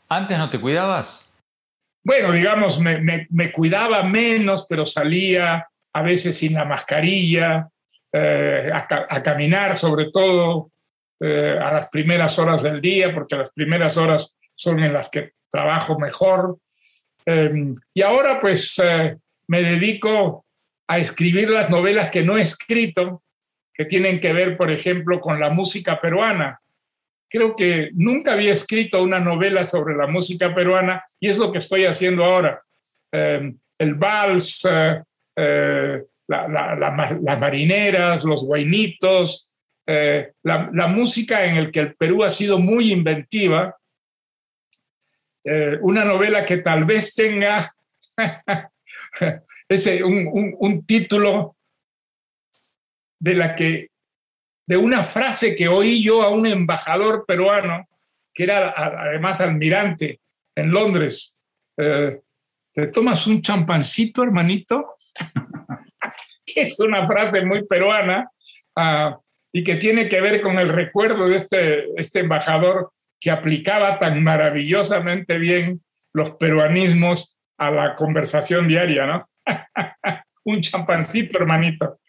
¿Antes 0.10 0.38
no 0.38 0.50
te 0.50 0.60
cuidabas? 0.60 1.30
Bueno, 2.04 2.32
digamos, 2.32 2.80
me, 2.80 3.52
cuidaba 3.52 4.04
menos, 4.04 4.66
pero 4.70 4.86
salía 4.86 5.68
a 5.94 6.02
veces 6.02 6.38
sin 6.38 6.54
la 6.54 6.64
mascarilla, 6.64 7.68
eh, 8.14 8.70
a, 8.74 9.22
caminar 9.22 9.78
sobre 9.78 10.10
todo 10.12 10.72
eh, 11.20 11.58
a 11.62 11.74
las 11.74 11.90
primeras 11.90 12.40
horas 12.40 12.64
del 12.64 12.80
día, 12.80 13.14
porque 13.14 13.36
las 13.36 13.50
primeras 13.52 13.98
horas 13.98 14.34
son 14.56 14.80
en 14.80 14.94
las 14.94 15.10
que 15.10 15.34
trabajo 15.52 16.00
mejor. 16.00 16.58
Eh, 17.26 17.74
y 17.94 18.02
ahora 18.02 18.40
pues 18.40 18.80
eh, 18.84 19.18
me 19.48 19.62
dedico 19.62 20.46
a 20.88 20.98
escribir 21.00 21.50
las 21.50 21.70
novelas 21.70 22.10
que 22.10 22.24
no 22.24 22.38
he 22.38 22.42
escrito, 22.42 23.24
que 23.74 23.86
tienen 23.86 24.20
que 24.20 24.32
ver, 24.32 24.56
por 24.56 24.72
ejemplo, 24.72 25.20
con 25.20 25.40
la 25.40 25.50
música 25.50 26.00
peruana. 26.00 26.62
Creo 27.30 27.56
que 27.56 27.90
nunca 27.94 28.34
había 28.34 28.54
escrito 28.54 29.04
una 29.04 29.20
novela 29.20 29.66
sobre 29.66 29.96
la 29.96 30.08
música 30.08 30.54
peruana 30.56 31.04
y 31.20 31.30
es 31.30 31.38
lo 31.38 31.52
que 31.52 31.60
estoy 31.60 31.86
haciendo 31.86 32.24
ahora. 32.24 32.62
Eh, 33.12 33.54
el 33.78 33.94
vals, 33.94 34.66
eh, 34.70 35.04
eh, 35.36 36.04
la, 36.28 36.48
la, 36.48 36.76
la, 36.76 37.20
las 37.22 37.40
marineras, 37.40 38.24
los 38.24 38.44
guainitos, 38.44 39.52
eh, 39.86 40.34
la, 40.44 40.88
música 40.88 41.46
en 41.46 41.58
el 41.58 41.72
que 41.72 41.80
el 41.80 41.96
Perú 41.96 42.24
ha 42.24 42.30
sido 42.30 42.60
muy 42.60 42.92
inventiva. 42.92 43.78
Una 45.80 46.04
novela 46.04 46.44
que 46.44 46.58
tal 46.58 46.84
vez 46.84 47.16
tenga 47.16 47.74
ese, 49.70 50.04
un, 50.04 50.86
título 50.86 51.56
de 53.18 53.34
la 53.34 53.56
que 53.56 53.88
de 54.68 54.78
una 54.78 55.04
frase 55.04 55.56
que 55.56 55.68
oí 55.68 56.04
yo 56.04 56.22
a 56.22 56.30
un 56.30 56.46
embajador 56.46 57.26
peruano 57.26 57.88
que 58.34 58.44
era 58.44 58.74
además 58.76 59.42
almirante 59.42 60.20
en 60.56 60.70
Londres. 60.70 61.40
Eh, 61.78 62.20
¿Te 62.74 62.88
tomas 62.88 63.26
un 63.26 63.42
champancito, 63.42 64.22
hermanito? 64.22 64.98
que 66.46 66.62
es 66.62 66.80
una 66.80 67.08
frase 67.08 67.44
muy 67.44 67.66
peruana 67.66 68.30
uh, 68.76 69.16
y 69.52 69.64
que 69.64 69.78
tiene 69.78 70.08
que 70.08 70.22
ver 70.22 70.42
con 70.42 70.60
el 70.60 70.70
recuerdo 70.70 71.28
de 71.28 71.38
este, 71.38 72.00
este 72.00 72.20
embajador 72.20 72.92
que 73.20 73.32
aplicaba 73.32 73.98
tan 73.98 74.24
maravillosamente 74.24 75.40
bien 75.40 75.82
los 76.14 76.36
peruanismos 76.36 77.38
a 77.58 77.72
la 77.72 77.96
conversación 77.96 78.68
diaria, 78.68 79.08
¿no? 79.08 79.30
un 80.46 80.62
champancito, 80.62 81.40
hermanito. 81.40 82.00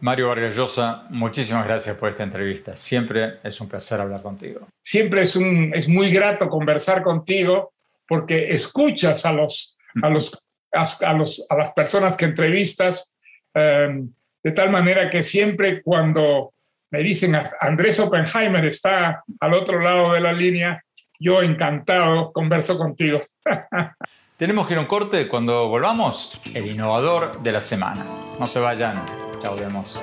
Mario 0.00 0.28
Vargas 0.28 0.54
Llosa, 0.54 1.04
muchísimas 1.10 1.66
gracias 1.66 1.96
por 1.96 2.08
esta 2.08 2.22
entrevista. 2.22 2.76
Siempre 2.76 3.38
es 3.42 3.60
un 3.60 3.68
placer 3.68 4.00
hablar 4.00 4.22
contigo. 4.22 4.68
Siempre 4.80 5.22
es, 5.22 5.34
un, 5.36 5.72
es 5.74 5.88
muy 5.88 6.10
grato 6.10 6.48
conversar 6.48 7.02
contigo 7.02 7.72
porque 8.06 8.50
escuchas 8.50 9.26
a, 9.26 9.32
los, 9.32 9.76
a, 10.02 10.08
los, 10.08 10.48
a, 10.72 11.12
los, 11.12 11.46
a 11.48 11.56
las 11.56 11.72
personas 11.72 12.16
que 12.16 12.26
entrevistas, 12.26 13.14
eh, 13.54 14.02
de 14.42 14.52
tal 14.52 14.70
manera 14.70 15.10
que 15.10 15.22
siempre 15.22 15.82
cuando 15.82 16.52
me 16.90 17.00
dicen 17.00 17.36
Andrés 17.60 18.00
Oppenheimer 18.00 18.64
está 18.64 19.22
al 19.40 19.54
otro 19.54 19.80
lado 19.80 20.12
de 20.12 20.20
la 20.20 20.32
línea, 20.32 20.82
yo 21.18 21.42
encantado 21.42 22.32
converso 22.32 22.78
contigo. 22.78 23.22
Tenemos 24.38 24.68
que 24.68 24.74
ir 24.74 24.78
a 24.78 24.82
un 24.82 24.86
corte. 24.86 25.26
Cuando 25.26 25.68
volvamos, 25.68 26.40
el 26.54 26.66
innovador 26.66 27.42
de 27.42 27.52
la 27.52 27.60
semana. 27.60 28.06
No 28.38 28.46
se 28.46 28.60
vayan. 28.60 29.27
Chao, 29.40 29.56
vemos. 29.56 29.98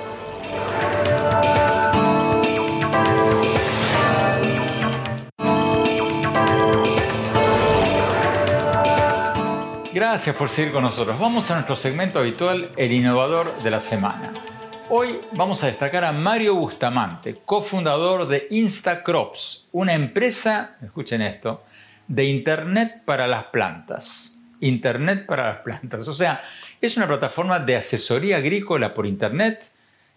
Gracias 9.92 10.36
por 10.36 10.50
seguir 10.50 10.72
con 10.72 10.82
nosotros. 10.82 11.18
Vamos 11.18 11.50
a 11.50 11.54
nuestro 11.54 11.74
segmento 11.74 12.18
habitual, 12.18 12.70
el 12.76 12.92
innovador 12.92 13.62
de 13.62 13.70
la 13.70 13.80
semana. 13.80 14.32
Hoy 14.88 15.20
vamos 15.32 15.64
a 15.64 15.68
destacar 15.68 16.04
a 16.04 16.12
Mario 16.12 16.54
Bustamante, 16.54 17.40
cofundador 17.44 18.28
de 18.28 18.46
Instacrops, 18.50 19.68
una 19.72 19.94
empresa, 19.94 20.76
escuchen 20.82 21.22
esto, 21.22 21.64
de 22.06 22.24
Internet 22.24 23.02
para 23.04 23.26
las 23.26 23.44
plantas. 23.46 24.38
Internet 24.60 25.26
para 25.26 25.48
las 25.48 25.58
plantas. 25.62 26.06
O 26.08 26.14
sea, 26.14 26.40
es 26.80 26.96
una 26.96 27.06
plataforma 27.06 27.58
de 27.58 27.76
asesoría 27.76 28.36
agrícola 28.36 28.94
por 28.94 29.06
Internet 29.06 29.70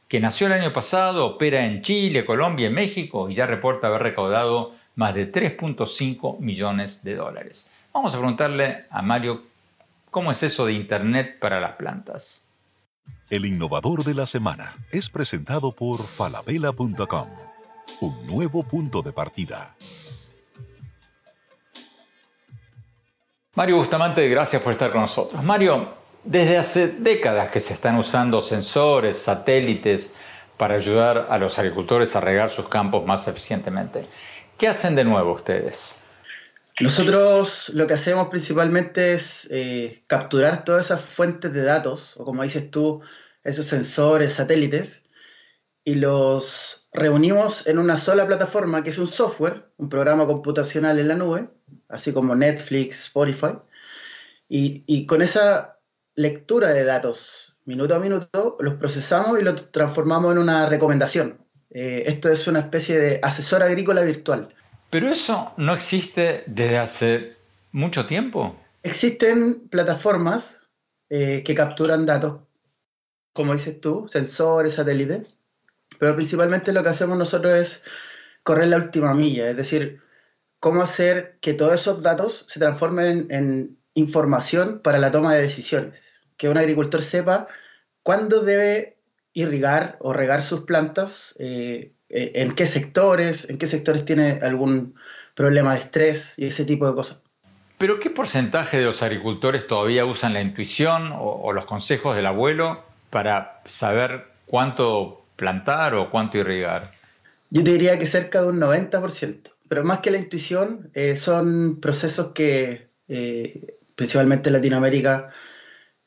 que 0.08 0.20
nació 0.20 0.48
el 0.48 0.54
año 0.54 0.74
pasado, 0.74 1.26
opera 1.26 1.64
en 1.66 1.82
Chile, 1.84 2.26
Colombia 2.26 2.68
y 2.68 2.74
México 2.74 3.30
y 3.30 3.36
ya 3.36 3.46
reporta 3.46 3.88
haber 3.88 4.02
recaudado 4.02 4.74
más 4.96 5.14
de 5.14 5.32
3.5 5.32 6.40
millones 6.40 7.04
de 7.04 7.16
dólares. 7.16 7.70
Vamos 7.94 8.14
a 8.14 8.18
preguntarle 8.18 8.86
a 8.90 9.02
Mario 9.02 9.44
cómo 10.10 10.32
es 10.32 10.42
eso 10.44 10.66
de 10.66 10.74
Internet 10.74 11.38
para 11.40 11.60
las 11.60 11.74
plantas. 11.74 12.48
El 13.30 13.46
innovador 13.46 14.04
de 14.04 14.16
la 14.16 14.26
semana 14.26 14.74
es 14.92 15.10
presentado 15.10 15.72
por 15.72 16.02
falabella.com, 16.02 17.30
un 18.02 18.28
nuevo 18.28 18.64
punto 18.64 19.04
de 19.04 19.14
partida. 19.14 19.76
Mario 23.54 23.78
Bustamante, 23.78 24.28
gracias 24.28 24.62
por 24.62 24.72
estar 24.72 24.92
con 24.92 25.02
nosotros. 25.02 25.44
Mario, 25.44 25.99
desde 26.24 26.58
hace 26.58 26.88
décadas 26.88 27.52
que 27.52 27.60
se 27.60 27.74
están 27.74 27.98
usando 27.98 28.42
sensores, 28.42 29.18
satélites 29.18 30.14
para 30.58 30.76
ayudar 30.76 31.28
a 31.30 31.38
los 31.38 31.58
agricultores 31.58 32.16
a 32.16 32.20
regar 32.20 32.50
sus 32.50 32.68
campos 32.68 33.06
más 33.06 33.28
eficientemente. 33.28 34.08
¿Qué 34.58 34.68
hacen 34.68 34.96
de 34.96 35.06
nuevo 35.06 35.34
ustedes? 35.34 35.98
Nosotros 36.82 37.70
lo 37.70 37.88
que 37.88 37.94
hacemos 37.94 38.30
principalmente 38.30 39.14
es 39.14 39.48
eh, 39.52 40.04
capturar 40.08 40.64
todas 40.64 40.86
esas 40.86 41.02
fuentes 41.02 41.52
de 41.54 41.64
datos, 41.64 42.16
o 42.18 42.24
como 42.24 42.44
dices 42.44 42.70
tú, 42.72 43.02
esos 43.44 43.66
sensores, 43.66 44.34
satélites, 44.34 45.04
y 45.84 45.96
los 45.96 46.88
reunimos 46.94 47.68
en 47.68 47.80
una 47.80 47.98
sola 47.98 48.28
plataforma 48.28 48.84
que 48.84 48.92
es 48.92 48.98
un 48.98 49.08
software, 49.08 49.66
un 49.78 49.90
programa 49.90 50.26
computacional 50.26 51.00
en 51.00 51.08
la 51.08 51.16
nube, 51.16 51.50
así 51.88 52.14
como 52.14 52.36
Netflix, 52.36 53.06
Spotify, 53.06 53.58
y, 54.48 54.84
y 54.88 55.06
con 55.06 55.22
esa 55.22 55.79
lectura 56.20 56.70
de 56.70 56.84
datos 56.84 57.58
minuto 57.66 57.96
a 57.96 58.00
minuto, 58.00 58.58
los 58.60 58.76
procesamos 58.76 59.40
y 59.40 59.44
los 59.44 59.72
transformamos 59.72 60.32
en 60.32 60.40
una 60.40 60.66
recomendación. 60.68 61.46
Eh, 61.70 62.04
esto 62.08 62.30
es 62.30 62.48
una 62.48 62.60
especie 62.60 62.98
de 62.98 63.20
asesor 63.22 63.62
agrícola 63.62 64.02
virtual 64.04 64.50
pero 64.90 65.12
eso 65.12 65.54
no 65.58 65.74
existe 65.74 66.44
desde 66.48 66.78
hace 66.78 67.38
mucho 67.72 68.06
tiempo. 68.06 68.60
Existen 68.82 69.68
plataformas 69.70 70.68
eh, 71.10 71.44
que 71.46 71.54
capturan 71.54 72.06
datos, 72.06 72.42
como 73.34 73.54
dices 73.54 73.80
tú, 73.80 74.08
sensores, 74.08 74.76
satélites, 74.76 75.28
pero 76.00 76.16
principalmente 76.16 76.74
lo 76.74 76.82
que 76.82 76.90
hacemos 76.90 77.18
nosotros 77.18 77.54
es 77.54 77.84
correr 78.44 78.68
la 78.68 78.78
última 78.78 79.14
milla, 79.14 79.50
es 79.50 79.58
decir, 79.58 80.02
cómo 80.60 80.82
hacer 80.82 81.38
que 81.42 81.54
todos 81.54 81.76
esos 81.76 82.02
datos 82.02 82.46
se 82.48 82.60
transformen 82.60 83.06
en, 83.06 83.32
en 83.32 83.79
información 84.00 84.82
para 84.84 84.98
la 85.00 85.12
toma 85.12 85.34
de 85.34 85.42
decisiones, 85.42 86.22
que 86.38 86.50
un 86.50 86.58
agricultor 86.58 87.02
sepa 87.02 87.48
cuándo 88.04 88.42
debe 88.42 88.98
irrigar 89.34 89.98
o 90.00 90.14
regar 90.14 90.42
sus 90.42 90.62
plantas, 90.62 91.36
eh, 91.40 91.94
eh, 92.10 92.32
en 92.36 92.56
qué 92.56 92.66
sectores, 92.66 93.50
en 93.50 93.58
qué 93.58 93.68
sectores 93.68 94.06
tiene 94.06 94.40
algún 94.42 94.96
problema 95.36 95.74
de 95.74 95.80
estrés 95.80 96.34
y 96.38 96.48
ese 96.48 96.66
tipo 96.66 96.88
de 96.88 96.96
cosas. 96.96 97.22
Pero 97.78 98.00
¿qué 98.00 98.10
porcentaje 98.10 98.78
de 98.78 98.86
los 98.86 99.04
agricultores 99.04 99.68
todavía 99.68 100.06
usan 100.06 100.34
la 100.34 100.42
intuición 100.42 101.12
o, 101.14 101.42
o 101.44 101.54
los 101.54 101.66
consejos 101.66 102.16
del 102.16 102.26
abuelo 102.26 102.84
para 103.10 103.62
saber 103.66 104.26
cuánto 104.46 105.26
plantar 105.36 105.96
o 105.96 106.10
cuánto 106.10 106.38
irrigar? 106.38 106.92
Yo 107.52 107.64
te 107.64 107.72
diría 107.72 107.98
que 107.98 108.06
cerca 108.06 108.42
de 108.42 108.50
un 108.50 108.60
90%, 108.60 109.54
pero 109.68 109.84
más 109.84 110.00
que 110.00 110.12
la 110.12 110.18
intuición, 110.18 110.92
eh, 110.94 111.18
son 111.18 111.80
procesos 111.80 112.34
que 112.34 112.90
eh, 113.08 113.79
principalmente 114.00 114.48
en 114.48 114.54
Latinoamérica 114.54 115.30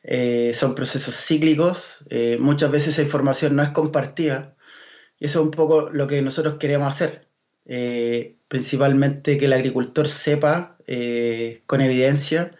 eh, 0.02 0.52
son 0.54 0.74
procesos 0.74 1.14
cíclicos, 1.14 2.02
eh, 2.08 2.38
muchas 2.40 2.70
veces 2.70 2.94
esa 2.94 3.02
información 3.02 3.54
no 3.54 3.62
es 3.62 3.68
compartida 3.68 4.56
y 5.18 5.26
eso 5.26 5.40
es 5.40 5.44
un 5.44 5.50
poco 5.50 5.90
lo 5.90 6.06
que 6.06 6.22
nosotros 6.22 6.56
queremos 6.58 6.88
hacer. 6.88 7.28
Eh, 7.66 8.38
principalmente 8.48 9.36
que 9.36 9.44
el 9.44 9.52
agricultor 9.52 10.08
sepa 10.08 10.78
con 11.66 11.82
evidencia 11.82 12.56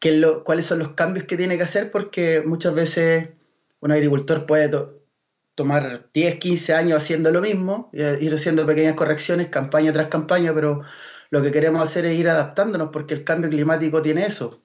lo, 0.00 0.44
cuáles 0.44 0.66
son 0.66 0.78
los 0.78 0.90
cambios 0.90 1.26
que 1.26 1.36
tiene 1.36 1.56
que 1.56 1.64
hacer, 1.64 1.90
porque 1.90 2.40
muchas 2.46 2.76
veces 2.76 3.30
un 3.80 3.90
agricultor 3.90 4.46
puede 4.46 4.70
tomar 5.56 6.10
10, 6.14 6.36
15 6.36 6.74
años 6.74 7.02
haciendo 7.02 7.32
lo 7.32 7.40
mismo, 7.40 7.90
ir 7.92 8.32
haciendo 8.34 8.66
pequeñas 8.66 8.94
correcciones, 8.94 9.48
campaña 9.48 9.92
tras 9.92 10.08
campaña, 10.08 10.54
pero 10.54 10.82
lo 11.34 11.42
que 11.42 11.50
queremos 11.50 11.84
hacer 11.84 12.04
es 12.06 12.16
ir 12.16 12.28
adaptándonos 12.28 12.90
porque 12.92 13.12
el 13.12 13.24
cambio 13.24 13.50
climático 13.50 14.00
tiene 14.00 14.24
eso, 14.24 14.62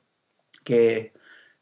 que 0.64 1.14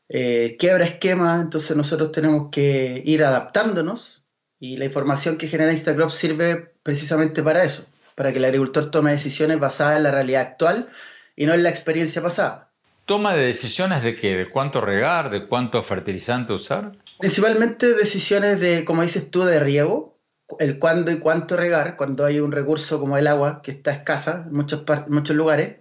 eh, 0.09 0.57
quiebra 0.59 0.83
esquemas, 0.83 1.41
entonces 1.41 1.77
nosotros 1.77 2.11
tenemos 2.11 2.49
que 2.51 3.01
ir 3.05 3.23
adaptándonos 3.23 4.25
y 4.59 4.75
la 4.75 4.83
información 4.83 5.37
que 5.37 5.47
genera 5.47 5.71
Instagram 5.71 6.09
sirve 6.09 6.73
precisamente 6.83 7.41
para 7.41 7.63
eso, 7.63 7.85
para 8.15 8.33
que 8.33 8.39
el 8.39 8.43
agricultor 8.43 8.91
tome 8.91 9.11
decisiones 9.11 9.61
basadas 9.61 9.95
en 9.95 10.03
la 10.03 10.11
realidad 10.11 10.41
actual 10.41 10.89
y 11.37 11.45
no 11.45 11.53
en 11.53 11.63
la 11.63 11.69
experiencia 11.69 12.21
pasada. 12.21 12.69
¿Toma 13.05 13.33
de 13.33 13.45
decisiones 13.45 14.03
de 14.03 14.13
qué? 14.13 14.35
¿De 14.35 14.49
cuánto 14.49 14.81
regar? 14.81 15.29
¿De 15.29 15.47
cuánto 15.47 15.81
fertilizante 15.83 16.51
usar? 16.51 16.97
Principalmente 17.17 17.93
decisiones 17.93 18.59
de, 18.59 18.83
como 18.83 19.03
dices 19.03 19.31
tú, 19.31 19.45
de 19.45 19.61
riego, 19.61 20.16
el 20.59 20.79
cuándo 20.79 21.11
y 21.11 21.19
cuánto 21.19 21.57
regar, 21.57 21.97
cuando 21.97 22.25
hay 22.25 22.39
un 22.39 22.51
recurso 22.51 22.99
como 22.99 23.17
el 23.17 23.27
agua 23.27 23.61
que 23.61 23.71
está 23.71 23.91
escasa 23.91 24.45
en 24.47 24.53
muchos, 24.53 24.83
muchos 25.07 25.35
lugares. 25.35 25.77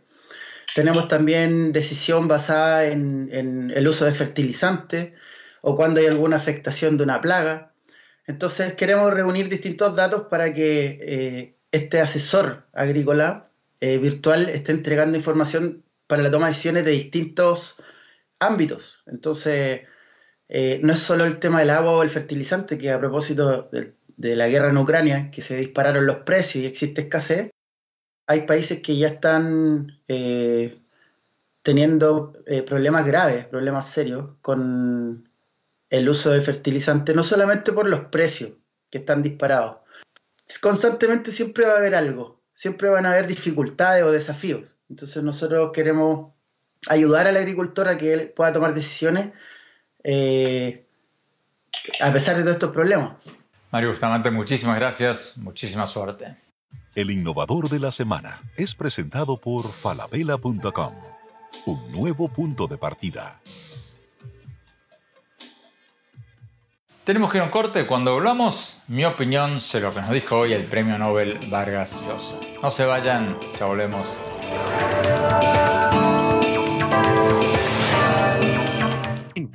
Tenemos 0.74 1.08
también 1.08 1.72
decisión 1.72 2.28
basada 2.28 2.86
en, 2.86 3.30
el 3.74 3.88
uso 3.88 4.04
de 4.04 4.12
fertilizantes 4.12 5.12
o 5.62 5.76
cuando 5.76 6.00
hay 6.00 6.06
alguna 6.06 6.36
afectación 6.36 6.96
de 6.96 7.04
una 7.04 7.20
plaga. 7.20 7.72
Entonces 8.26 8.74
queremos 8.74 9.12
reunir 9.12 9.48
distintos 9.48 9.96
datos 9.96 10.26
para 10.28 10.52
que 10.52 10.98
eh, 11.00 11.56
este 11.72 12.00
asesor 12.00 12.66
agrícola 12.72 13.50
eh, 13.80 13.98
virtual 13.98 14.48
esté 14.48 14.72
entregando 14.72 15.16
información 15.16 15.84
para 16.06 16.22
la 16.22 16.30
toma 16.30 16.46
de 16.46 16.52
decisiones 16.52 16.84
de 16.84 16.90
distintos 16.92 17.76
ámbitos. 18.38 19.02
Entonces, 19.06 19.82
eh, 20.48 20.80
no 20.82 20.92
es 20.92 20.98
solo 20.98 21.24
el 21.24 21.38
tema 21.38 21.60
del 21.60 21.70
agua 21.70 21.92
o 21.92 22.02
el 22.02 22.10
fertilizante, 22.10 22.78
que 22.78 22.90
a 22.90 22.98
propósito 22.98 23.70
de, 24.16 24.36
la 24.36 24.48
guerra 24.48 24.70
en 24.70 24.78
Ucrania, 24.78 25.30
que 25.30 25.42
se 25.42 25.56
dispararon 25.56 26.06
los 26.06 26.18
precios 26.18 26.64
y 26.64 26.66
existe 26.66 27.02
escasez, 27.02 27.50
hay 28.26 28.42
países 28.42 28.80
que 28.80 28.96
ya 28.96 29.08
están 29.08 30.00
eh, 30.08 30.80
teniendo 31.62 32.32
eh, 32.46 32.62
problemas 32.62 33.06
graves, 33.06 33.46
problemas 33.46 33.88
serios 33.88 34.32
con 34.42 35.28
el 35.90 36.08
uso 36.08 36.30
del 36.30 36.42
fertilizante, 36.42 37.14
no 37.14 37.22
solamente 37.22 37.72
por 37.72 37.88
los 37.88 38.06
precios 38.06 38.52
que 38.90 38.98
están 38.98 39.22
disparados. 39.22 39.78
Constantemente 40.60 41.32
siempre 41.32 41.66
va 41.66 41.74
a 41.74 41.78
haber 41.78 41.94
algo, 41.94 42.40
siempre 42.54 42.88
van 42.88 43.06
a 43.06 43.12
haber 43.12 43.26
dificultades 43.26 44.04
o 44.04 44.12
desafíos. 44.12 44.76
Entonces 44.88 45.22
nosotros 45.22 45.70
queremos 45.72 46.32
ayudar 46.88 47.26
al 47.26 47.36
agricultor 47.36 47.88
a 47.88 47.98
que 47.98 48.12
él 48.12 48.28
pueda 48.30 48.52
tomar 48.52 48.74
decisiones 48.74 49.32
eh, 50.04 50.86
a 52.00 52.12
pesar 52.12 52.36
de 52.36 52.42
todos 52.42 52.54
estos 52.54 52.72
problemas. 52.72 53.16
Mario 53.70 53.90
Bustamante, 53.90 54.30
muchísimas 54.30 54.76
gracias, 54.76 55.38
muchísima 55.38 55.86
suerte. 55.86 56.36
El 56.94 57.10
innovador 57.10 57.68
de 57.68 57.78
la 57.78 57.90
semana 57.90 58.38
es 58.56 58.74
presentado 58.74 59.36
por 59.36 59.68
falabella.com, 59.68 60.94
un 61.66 61.92
nuevo 61.92 62.28
punto 62.28 62.66
de 62.66 62.78
partida. 62.78 63.40
Tenemos 67.04 67.30
que 67.30 67.38
ir 67.38 67.42
a 67.42 67.44
un 67.44 67.52
corte. 67.52 67.86
Cuando 67.86 68.14
hablamos, 68.14 68.78
mi 68.88 69.04
opinión 69.04 69.60
sobre 69.60 69.84
lo 69.84 69.92
que 69.92 70.00
nos 70.00 70.10
dijo 70.10 70.38
hoy 70.38 70.54
el 70.54 70.64
premio 70.64 70.98
Nobel 70.98 71.38
Vargas 71.50 72.00
Llosa. 72.04 72.36
No 72.60 72.70
se 72.72 72.84
vayan, 72.84 73.38
ya 73.60 73.66
volvemos. 73.66 74.08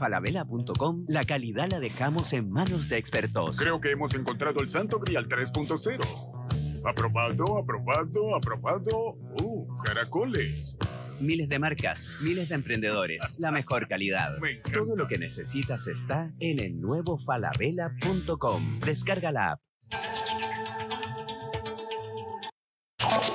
falabella.com, 0.01 1.05
la 1.07 1.23
calidad 1.23 1.69
la 1.69 1.79
dejamos 1.79 2.33
en 2.33 2.49
manos 2.49 2.89
de 2.89 2.97
expertos. 2.97 3.59
Creo 3.59 3.79
que 3.79 3.91
hemos 3.91 4.15
encontrado 4.15 4.59
el 4.59 4.67
Santo 4.67 4.99
Grial 4.99 5.29
3.0. 5.29 6.81
Aprobado, 6.83 7.59
aprobado, 7.59 8.35
aprobado. 8.35 9.15
¡Uh, 9.43 9.67
caracoles! 9.85 10.75
Miles 11.19 11.47
de 11.49 11.59
marcas, 11.59 12.09
miles 12.23 12.49
de 12.49 12.55
emprendedores, 12.55 13.35
la 13.37 13.51
mejor 13.51 13.87
calidad. 13.87 14.39
Todo 14.73 14.95
lo 14.95 15.07
que 15.07 15.19
necesitas 15.19 15.85
está 15.85 16.33
en 16.39 16.57
el 16.57 16.81
nuevo 16.81 17.19
falabella.com. 17.19 18.79
Descarga 18.79 19.31
la 19.31 19.51
app. 19.51 19.61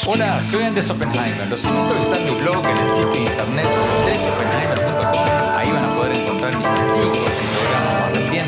Hola, 0.04 0.42
soy 0.50 0.64
Andrés 0.64 0.90
Oppenheimer. 0.90 1.46
Los 1.48 1.64
invito 1.64 1.94
a 1.94 1.98
visitar 1.98 2.20
mi 2.22 2.40
blog 2.42 2.66
en 2.66 2.76
el 2.76 2.88
sitio 2.88 3.10
de 3.12 3.20
internet 3.20 3.66
andresoppenheimer.com. 4.00 5.45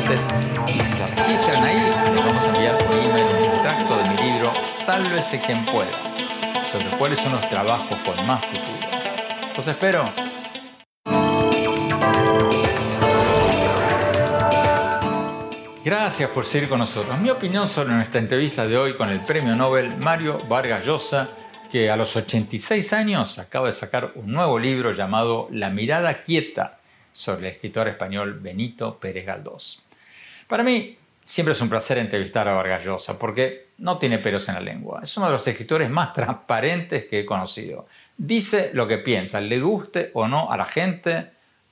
Y 0.09 0.71
si 0.71 0.81
se 0.81 1.05
registran 1.05 1.63
ahí, 1.63 1.77
les 2.15 2.25
vamos 2.25 2.43
a 2.43 2.47
enviar 2.47 2.77
por 2.79 2.95
email 2.95 3.27
un 3.27 3.43
extracto 3.43 3.95
de 3.95 4.09
mi 4.09 4.17
libro 4.17 4.51
Sálvese 4.75 5.39
quien 5.39 5.63
pueda, 5.65 5.91
sobre 6.71 6.97
cuáles 6.97 7.19
son 7.19 7.33
los 7.33 7.47
trabajos 7.47 7.95
con 7.97 8.25
más 8.25 8.43
futuro. 8.43 8.89
Los 9.55 9.67
espero. 9.67 10.09
Gracias 15.85 16.29
por 16.31 16.45
seguir 16.47 16.69
con 16.69 16.79
nosotros. 16.79 17.19
Mi 17.19 17.29
opinión 17.29 17.67
sobre 17.67 17.93
nuestra 17.93 18.19
entrevista 18.19 18.67
de 18.67 18.79
hoy 18.79 18.93
con 18.95 19.11
el 19.11 19.21
premio 19.21 19.55
Nobel 19.55 19.95
Mario 19.97 20.39
Vargas 20.49 20.87
Llosa 20.87 21.29
que 21.71 21.91
a 21.91 21.95
los 21.95 22.15
86 22.15 22.93
años 22.93 23.37
acaba 23.37 23.67
de 23.67 23.73
sacar 23.73 24.13
un 24.15 24.31
nuevo 24.33 24.57
libro 24.57 24.91
llamado 24.91 25.47
La 25.51 25.69
mirada 25.69 26.23
quieta 26.23 26.79
sobre 27.11 27.49
el 27.49 27.53
escritor 27.53 27.87
español 27.87 28.39
Benito 28.39 28.97
Pérez 28.99 29.27
Galdós. 29.27 29.83
Para 30.49 30.63
mí 30.63 30.97
siempre 31.23 31.51
es 31.51 31.61
un 31.61 31.69
placer 31.69 31.99
entrevistar 31.99 32.47
a 32.47 32.53
Vargas 32.53 32.83
Llosa 32.83 33.19
porque 33.19 33.67
no 33.77 33.99
tiene 33.99 34.17
pelos 34.17 34.49
en 34.49 34.55
la 34.55 34.61
lengua. 34.61 35.01
Es 35.03 35.15
uno 35.15 35.27
de 35.27 35.33
los 35.33 35.47
escritores 35.47 35.91
más 35.91 36.11
transparentes 36.13 37.05
que 37.05 37.19
he 37.19 37.25
conocido. 37.25 37.87
Dice 38.17 38.71
lo 38.73 38.87
que 38.87 38.97
piensa, 38.97 39.39
le 39.39 39.61
guste 39.61 40.09
o 40.15 40.27
no 40.27 40.51
a 40.51 40.57
la 40.57 40.65
gente 40.65 41.27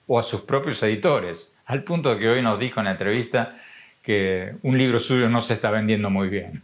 o 0.06 0.20
a 0.20 0.24
sus 0.24 0.42
propios 0.42 0.82
editores, 0.84 1.58
al 1.66 1.84
punto 1.84 2.14
de 2.14 2.20
que 2.20 2.30
hoy 2.30 2.42
nos 2.44 2.60
dijo 2.60 2.80
en 2.80 2.86
la 2.86 2.92
entrevista 2.92 3.56
que 4.02 4.54
un 4.62 4.78
libro 4.78 5.00
suyo 5.00 5.28
no 5.28 5.42
se 5.42 5.56
está 5.56 5.72
vendiendo 5.72 6.10
muy 6.10 6.30
bien 6.30 6.64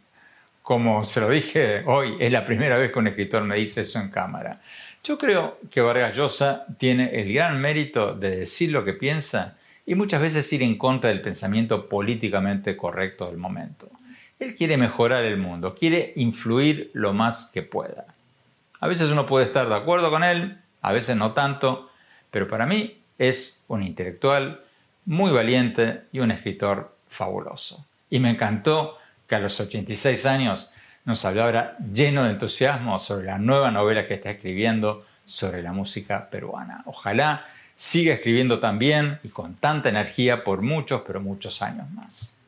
como 0.64 1.04
se 1.04 1.20
lo 1.20 1.30
dije 1.30 1.84
hoy, 1.86 2.16
es 2.22 2.32
la 2.32 2.46
primera 2.46 2.78
vez 2.78 2.92
que 2.92 2.98
un 2.98 3.08
escritor 3.08 3.44
me 3.44 3.58
dice 3.58 3.82
eso 3.82 4.00
en 4.00 4.10
cámara. 4.10 4.62
Yo 5.04 5.18
creo 5.18 5.60
que 5.70 5.82
Vargas 5.82 6.16
Llosa 6.16 6.66
tiene 6.80 7.20
el 7.20 7.34
gran 7.34 7.60
mérito 7.60 8.16
de 8.16 8.38
decir 8.38 8.72
lo 8.72 8.86
que 8.86 8.94
piensa 8.94 9.58
y 9.86 9.96
muchas 9.96 10.22
veces 10.22 10.52
ir 10.54 10.64
en 10.64 10.78
contra 10.78 11.10
del 11.10 11.22
pensamiento 11.22 11.90
políticamente 11.90 12.78
correcto 12.78 13.28
del 13.28 13.38
momento. 13.38 13.90
Él 14.40 14.56
quiere 14.56 14.78
mejorar 14.78 15.24
el 15.26 15.38
mundo, 15.38 15.76
quiere 15.76 16.14
influir 16.16 16.92
lo 16.94 17.14
más 17.14 17.50
que 17.54 17.62
pueda. 17.62 18.06
A 18.80 18.88
veces 18.88 19.12
uno 19.12 19.26
puede 19.26 19.46
estar 19.46 19.68
de 19.70 19.76
acuerdo 19.76 20.10
con 20.10 20.24
él, 20.24 20.58
a 20.82 20.92
veces 20.92 21.16
no 21.16 21.34
tanto, 21.34 21.90
pero 22.32 22.48
para 22.48 22.66
mí 22.66 23.02
es 23.18 23.62
un 23.68 23.84
intelectual 23.84 24.60
muy 25.06 25.32
valiente 25.32 26.04
y 26.12 26.20
un 26.20 26.32
escritor 26.32 26.96
fabuloso. 27.08 27.86
Y 28.10 28.20
me 28.20 28.30
encantó 28.30 28.98
que 29.28 29.36
a 29.36 29.40
los 29.40 29.60
86 29.60 30.26
años 30.26 30.72
nos 31.06 31.24
hablara 31.26 31.78
lleno 31.94 32.24
de 32.24 32.32
entusiasmo 32.32 33.00
sobre 33.00 33.28
la 33.28 33.38
nueva 33.38 33.72
novela 33.72 34.08
que 34.08 34.16
está 34.16 34.32
escribiendo 34.32 35.06
sobre 35.26 35.62
la 35.62 35.74
música 35.74 36.30
peruana. 36.30 36.84
Ojalá 36.86 37.46
siga 37.76 38.14
escribiendo 38.14 38.60
también 38.60 39.20
y 39.24 39.30
con 39.30 39.56
tanta 39.56 39.90
energía 39.90 40.44
por 40.44 40.62
muchos, 40.62 41.02
pero 41.06 41.22
muchos 41.22 41.62
años 41.62 41.90
más. 41.92 42.40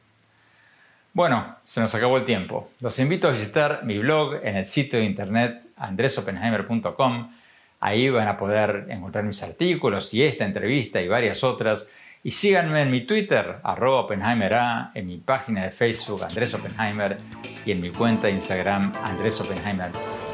Bueno, 1.13 1.55
se 1.63 1.79
nos 1.79 1.95
acabó 1.95 2.17
el 2.17 2.25
tiempo. 2.25 2.69
Los 2.81 2.99
invito 2.99 3.27
a 3.27 3.31
visitar 3.31 3.85
mi 3.85 3.97
blog 3.99 4.35
en 4.43 4.57
el 4.57 4.65
sitio 4.65 4.99
de 4.99 5.05
internet 5.05 5.65
andresopenheimer.com. 5.77 7.31
Ahí 7.79 8.09
van 8.09 8.27
a 8.27 8.37
poder 8.37 8.87
encontrar 8.89 9.23
mis 9.23 9.41
artículos 9.41 10.13
y 10.13 10.23
esta 10.23 10.45
entrevista 10.45 11.01
y 11.01 11.07
varias 11.07 11.43
otras 11.43 11.87
y 12.25 12.31
síganme 12.31 12.81
en 12.81 12.89
mi 12.89 13.01
Twitter, 13.01 13.57
arroba 13.61 13.99
OppenheimerA, 14.01 14.89
en 14.95 15.05
mi 15.05 15.17
página 15.17 15.63
de 15.63 15.69
Facebook, 15.69 16.23
Andrés 16.23 16.55
Oppenheimer, 16.55 17.19
y 17.67 17.71
en 17.71 17.79
mi 17.79 17.91
cuenta 17.91 18.25
de 18.25 18.33
Instagram, 18.33 18.91
Andrés 19.03 19.39
Oppenheimer 19.39 19.91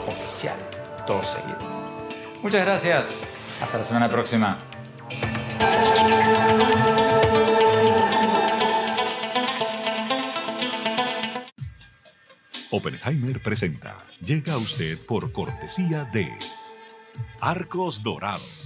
Oficial. 0.08 0.56
Todo 1.06 1.22
seguido. 1.22 1.60
Muchas 2.42 2.66
gracias. 2.66 3.28
Hasta 3.62 3.78
la 3.78 3.84
semana 3.84 4.08
próxima. 4.08 4.70
Oppenheimer 12.72 13.41
presenta. 13.41 13.97
Llega 14.26 14.53
a 14.53 14.57
usted 14.57 14.97
por 15.05 15.32
cortesía 15.32 16.05
de 16.05 16.32
Arcos 17.41 18.01
Dorados 18.01 18.61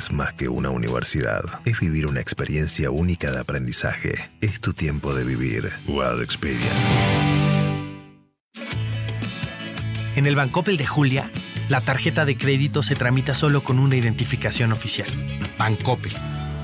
es 0.00 0.10
más 0.10 0.32
que 0.32 0.48
una 0.48 0.70
universidad. 0.70 1.42
Es 1.66 1.78
vivir 1.78 2.06
una 2.06 2.22
experiencia 2.22 2.90
única 2.90 3.30
de 3.30 3.38
aprendizaje. 3.38 4.30
Es 4.40 4.58
tu 4.58 4.72
tiempo 4.72 5.14
de 5.14 5.24
vivir. 5.24 5.70
Wild 5.86 6.22
Experience. 6.22 7.04
En 10.16 10.26
el 10.26 10.36
Bancoppel 10.36 10.78
de 10.78 10.86
Julia, 10.86 11.30
la 11.68 11.82
tarjeta 11.82 12.24
de 12.24 12.38
crédito 12.38 12.82
se 12.82 12.94
tramita 12.94 13.34
solo 13.34 13.62
con 13.62 13.78
una 13.78 13.94
identificación 13.94 14.72
oficial. 14.72 15.08
Bancoppel. 15.58 16.14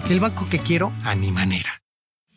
El 0.09 0.19
banco 0.19 0.49
que 0.49 0.59
quiero 0.59 0.95
a 1.05 1.15
mi 1.15 1.31
manera. 1.31 1.83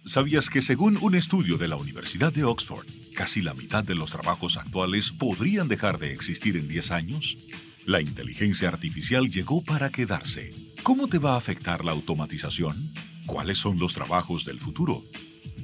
¿Sabías 0.05 0.49
que 0.49 0.61
según 0.61 0.97
un 1.01 1.15
estudio 1.15 1.57
de 1.57 1.69
la 1.69 1.77
Universidad 1.77 2.33
de 2.33 2.43
Oxford, 2.43 2.85
casi 3.15 3.41
la 3.41 3.53
mitad 3.53 3.85
de 3.85 3.95
los 3.95 4.11
trabajos 4.11 4.57
actuales 4.57 5.11
podrían 5.11 5.69
dejar 5.69 5.97
de 5.97 6.11
existir 6.11 6.57
en 6.57 6.67
10 6.67 6.91
años? 6.91 7.37
La 7.85 8.01
inteligencia 8.01 8.67
artificial 8.67 9.29
llegó 9.29 9.63
para 9.63 9.89
quedarse. 9.89 10.51
¿Cómo 10.83 11.07
te 11.07 11.19
va 11.19 11.33
a 11.33 11.37
afectar 11.37 11.83
la 11.83 11.91
automatización? 11.91 12.75
¿Cuáles 13.25 13.57
son 13.57 13.77
los 13.79 13.93
trabajos 13.93 14.45
del 14.45 14.59
futuro? 14.59 15.01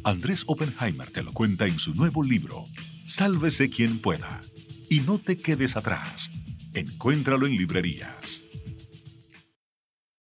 Andrés 0.04 0.44
Oppenheimer 0.46 1.10
te 1.10 1.24
lo 1.24 1.32
cuenta 1.34 1.66
en 1.66 1.80
su 1.80 1.96
nuevo 1.96 2.22
libro, 2.22 2.66
Sálvese 3.08 3.70
quien 3.70 4.00
pueda. 4.00 4.42
Y 4.90 5.00
no 5.00 5.18
te 5.18 5.38
quedes 5.38 5.76
atrás. 5.76 6.30
Encuéntralo 6.74 7.48
en 7.48 7.56
librerías. 7.56 8.42